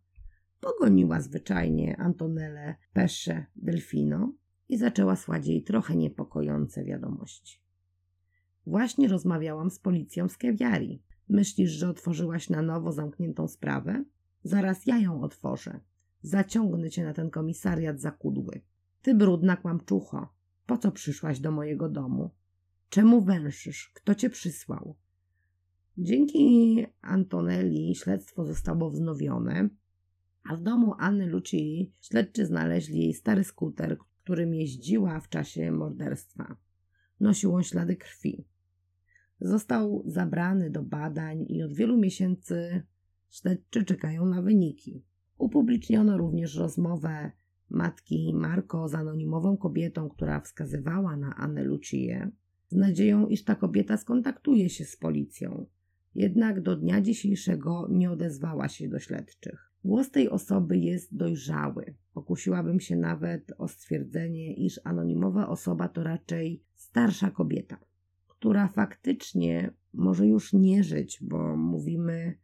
pogoniła 0.59 1.21
zwyczajnie 1.21 1.97
Antonelle 1.97 2.75
Pesce 2.93 3.45
Delfino 3.55 4.33
i 4.69 4.77
zaczęła 4.77 5.15
słać 5.15 5.47
jej 5.47 5.63
trochę 5.63 5.95
niepokojące 5.95 6.83
wiadomości. 6.83 7.61
Właśnie 8.65 9.07
rozmawiałam 9.07 9.69
z 9.69 9.79
policją 9.79 10.29
z 10.29 10.37
Kewiari. 10.37 11.03
Myślisz, 11.29 11.71
że 11.71 11.89
otworzyłaś 11.89 12.49
na 12.49 12.61
nowo 12.61 12.91
zamkniętą 12.91 13.47
sprawę? 13.47 14.03
Zaraz 14.43 14.85
ja 14.85 14.97
ją 14.97 15.21
otworzę. 15.21 15.79
Zaciągnę 16.21 16.89
cię 16.89 17.03
na 17.03 17.13
ten 17.13 17.29
komisariat 17.29 17.99
za 17.99 18.11
kudły. 18.11 18.61
Ty 19.01 19.15
brudna 19.15 19.57
kłamczucho. 19.57 20.33
Po 20.65 20.77
co 20.77 20.91
przyszłaś 20.91 21.39
do 21.39 21.51
mojego 21.51 21.89
domu? 21.89 22.29
Czemu 22.89 23.21
węszysz? 23.21 23.91
Kto 23.93 24.15
cię 24.15 24.29
przysłał? 24.29 24.95
Dzięki 25.97 26.85
Antonelli 27.01 27.95
śledztwo 27.95 28.45
zostało 28.45 28.89
wznowione, 28.89 29.69
a 30.49 30.55
w 30.55 30.61
domu 30.61 30.93
Anny 30.97 31.25
Lucii 31.25 31.93
śledczy 32.01 32.45
znaleźli 32.45 32.99
jej 32.99 33.13
stary 33.13 33.43
skuter, 33.43 33.97
którym 34.23 34.53
jeździła 34.53 35.19
w 35.19 35.29
czasie 35.29 35.71
morderstwa. 35.71 36.55
Nosił 37.19 37.55
on 37.55 37.63
ślady 37.63 37.95
krwi. 37.95 38.45
Został 39.41 40.03
zabrany 40.05 40.69
do 40.69 40.83
badań 40.83 41.45
i 41.49 41.63
od 41.63 41.73
wielu 41.73 41.97
miesięcy 41.97 42.83
śledczy 43.29 43.85
czekają 43.85 44.25
na 44.25 44.41
wyniki. 44.41 45.03
Upubliczniono 45.41 46.17
również 46.17 46.55
rozmowę 46.55 47.31
matki 47.69 48.33
Marko 48.33 48.89
z 48.89 48.95
anonimową 48.95 49.57
kobietą, 49.57 50.09
która 50.09 50.39
wskazywała 50.39 51.17
na 51.17 51.35
Annę 51.35 51.63
Lucię, 51.63 52.31
z 52.69 52.75
nadzieją, 52.75 53.27
iż 53.27 53.43
ta 53.43 53.55
kobieta 53.55 53.97
skontaktuje 53.97 54.69
się 54.69 54.85
z 54.85 54.97
policją. 54.97 55.65
Jednak 56.15 56.61
do 56.61 56.75
dnia 56.75 57.01
dzisiejszego 57.01 57.87
nie 57.91 58.11
odezwała 58.11 58.69
się 58.69 58.89
do 58.89 58.99
śledczych. 58.99 59.71
Głos 59.85 60.11
tej 60.11 60.29
osoby 60.29 60.77
jest 60.77 61.15
dojrzały. 61.15 61.95
Pokusiłabym 62.13 62.79
się 62.79 62.95
nawet 62.95 63.51
o 63.57 63.67
stwierdzenie, 63.67 64.53
iż 64.53 64.79
anonimowa 64.83 65.47
osoba 65.47 65.87
to 65.87 66.03
raczej 66.03 66.63
starsza 66.75 67.31
kobieta, 67.31 67.77
która 68.27 68.67
faktycznie 68.67 69.73
może 69.93 70.27
już 70.27 70.53
nie 70.53 70.83
żyć, 70.83 71.19
bo 71.21 71.55
mówimy 71.55 72.37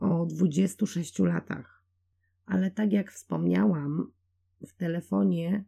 o 0.00 0.26
26 0.26 1.18
latach. 1.18 1.74
Ale 2.46 2.70
tak 2.70 2.92
jak 2.92 3.12
wspomniałam, 3.12 4.12
w 4.66 4.72
telefonie 4.76 5.64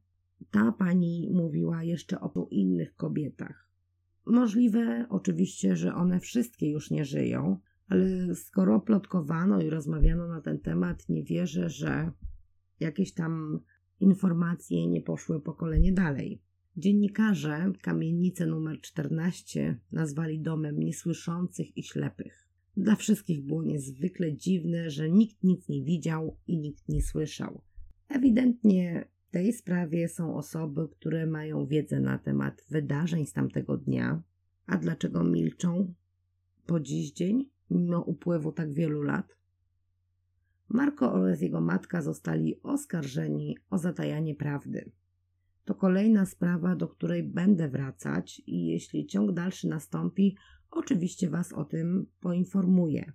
ta 0.50 0.72
pani 0.72 1.30
mówiła 1.32 1.82
jeszcze 1.82 2.20
o 2.20 2.48
innych 2.50 2.94
kobietach. 2.94 3.68
Możliwe 4.26 5.06
oczywiście, 5.08 5.76
że 5.76 5.94
one 5.94 6.20
wszystkie 6.20 6.70
już 6.70 6.90
nie 6.90 7.04
żyją, 7.04 7.58
ale 7.88 8.34
skoro 8.34 8.80
plotkowano 8.80 9.60
i 9.60 9.70
rozmawiano 9.70 10.28
na 10.28 10.40
ten 10.40 10.60
temat, 10.60 11.08
nie 11.08 11.24
wierzę, 11.24 11.70
że 11.70 12.10
jakieś 12.80 13.14
tam 13.14 13.60
informacje 14.00 14.86
nie 14.86 15.02
poszły 15.02 15.40
pokolenie 15.40 15.92
dalej. 15.92 16.42
Dziennikarze 16.76 17.72
kamienicę 17.82 18.46
numer 18.46 18.80
14 18.80 19.80
nazwali 19.92 20.40
domem 20.40 20.78
niesłyszących 20.78 21.76
i 21.76 21.82
ślepych. 21.82 22.45
Dla 22.76 22.96
wszystkich 22.96 23.42
było 23.42 23.62
niezwykle 23.62 24.36
dziwne, 24.36 24.90
że 24.90 25.10
nikt 25.10 25.42
nic 25.42 25.68
nie 25.68 25.82
widział 25.82 26.36
i 26.46 26.58
nikt 26.58 26.88
nie 26.88 27.02
słyszał. 27.02 27.62
Ewidentnie 28.08 29.08
w 29.28 29.30
tej 29.30 29.52
sprawie 29.52 30.08
są 30.08 30.36
osoby, 30.36 30.88
które 30.88 31.26
mają 31.26 31.66
wiedzę 31.66 32.00
na 32.00 32.18
temat 32.18 32.64
wydarzeń 32.70 33.26
z 33.26 33.32
tamtego 33.32 33.76
dnia. 33.76 34.22
A 34.66 34.76
dlaczego 34.76 35.24
milczą 35.24 35.94
po 36.66 36.80
dziś 36.80 37.12
dzień, 37.12 37.50
mimo 37.70 38.00
upływu 38.00 38.52
tak 38.52 38.72
wielu 38.72 39.02
lat? 39.02 39.36
Marko 40.68 41.12
oraz 41.12 41.40
jego 41.40 41.60
matka 41.60 42.02
zostali 42.02 42.62
oskarżeni 42.62 43.56
o 43.70 43.78
zatajanie 43.78 44.34
prawdy. 44.34 44.90
To 45.64 45.74
kolejna 45.74 46.26
sprawa, 46.26 46.76
do 46.76 46.88
której 46.88 47.22
będę 47.22 47.68
wracać 47.68 48.42
i 48.46 48.66
jeśli 48.66 49.06
ciąg 49.06 49.32
dalszy 49.32 49.68
nastąpi, 49.68 50.36
oczywiście 50.70 51.30
Was 51.30 51.52
o 51.52 51.64
tym 51.64 52.06
poinformuję. 52.20 53.12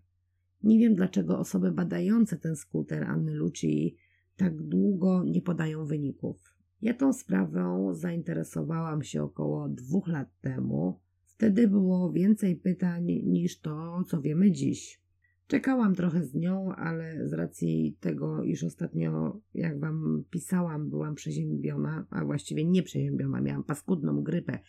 Nie 0.64 0.80
wiem, 0.80 0.96
dlaczego 0.96 1.40
osoby 1.40 1.72
badające 1.72 2.38
ten 2.38 2.56
skuter 2.56 3.04
Anny 3.04 3.34
Luci 3.34 3.98
tak 4.38 4.62
długo 4.62 5.24
nie 5.24 5.42
podają 5.42 5.86
wyników. 5.86 6.56
Ja 6.82 6.94
tą 6.94 7.14
sprawą 7.14 7.94
zainteresowałam 7.94 9.04
się 9.04 9.24
około 9.24 9.70
dwóch 9.70 10.08
lat 10.08 10.40
temu. 10.42 11.00
Wtedy 11.26 11.68
było 11.68 12.12
więcej 12.12 12.56
pytań 12.56 13.06
niż 13.24 13.60
to, 13.60 14.04
co 14.08 14.22
wiemy 14.22 14.52
dziś. 14.52 15.02
Czekałam 15.48 15.96
trochę 15.96 16.24
z 16.24 16.36
nią, 16.36 16.76
ale 16.76 17.28
z 17.28 17.34
racji 17.34 17.98
tego, 18.00 18.44
iż 18.44 18.64
ostatnio, 18.64 19.40
jak 19.54 19.80
wam 19.80 20.24
pisałam, 20.30 20.90
byłam 20.90 21.16
przeziębiona, 21.16 22.06
a 22.10 22.26
właściwie 22.26 22.66
nie 22.66 22.84
przeziębiona, 22.84 23.42
miałam 23.42 23.64
paskudną 23.64 24.24
grypę. 24.24 24.60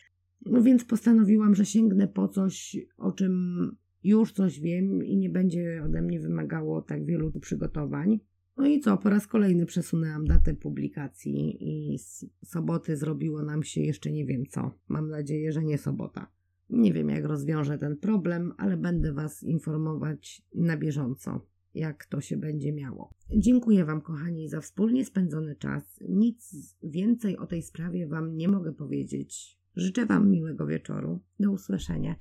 No 0.46 0.62
więc 0.62 0.84
postanowiłam, 0.84 1.54
że 1.54 1.64
sięgnę 1.64 2.08
po 2.08 2.28
coś, 2.28 2.76
o 2.96 3.12
czym 3.12 3.76
już 4.04 4.32
coś 4.32 4.60
wiem 4.60 5.04
i 5.04 5.16
nie 5.16 5.30
będzie 5.30 5.82
ode 5.84 6.02
mnie 6.02 6.20
wymagało 6.20 6.82
tak 6.82 7.04
wielu 7.04 7.40
przygotowań. 7.40 8.20
No 8.56 8.66
i 8.66 8.80
co, 8.80 8.96
po 8.96 9.10
raz 9.10 9.26
kolejny 9.26 9.66
przesunęłam 9.66 10.26
datę 10.26 10.54
publikacji 10.54 11.56
i 11.60 11.98
z 11.98 12.24
soboty 12.44 12.96
zrobiło 12.96 13.42
nam 13.42 13.62
się 13.62 13.80
jeszcze 13.80 14.12
nie 14.12 14.26
wiem 14.26 14.46
co. 14.46 14.70
Mam 14.88 15.08
nadzieję, 15.08 15.52
że 15.52 15.64
nie 15.64 15.78
sobota. 15.78 16.26
Nie 16.70 16.92
wiem, 16.92 17.08
jak 17.08 17.24
rozwiążę 17.24 17.78
ten 17.78 17.96
problem, 17.96 18.52
ale 18.56 18.76
będę 18.76 19.12
Was 19.12 19.42
informować 19.42 20.42
na 20.54 20.76
bieżąco, 20.76 21.46
jak 21.74 22.06
to 22.06 22.20
się 22.20 22.36
będzie 22.36 22.72
miało. 22.72 23.10
Dziękuję 23.36 23.84
Wam, 23.84 24.00
kochani, 24.00 24.48
za 24.48 24.60
wspólnie 24.60 25.04
spędzony 25.04 25.56
czas. 25.56 26.00
Nic 26.08 26.76
więcej 26.82 27.36
o 27.36 27.46
tej 27.46 27.62
sprawie 27.62 28.06
Wam 28.06 28.36
nie 28.36 28.48
mogę 28.48 28.72
powiedzieć. 28.72 29.61
Życzę 29.76 30.06
Wam 30.06 30.30
miłego 30.30 30.66
wieczoru. 30.66 31.20
Do 31.40 31.50
usłyszenia. 31.50 32.10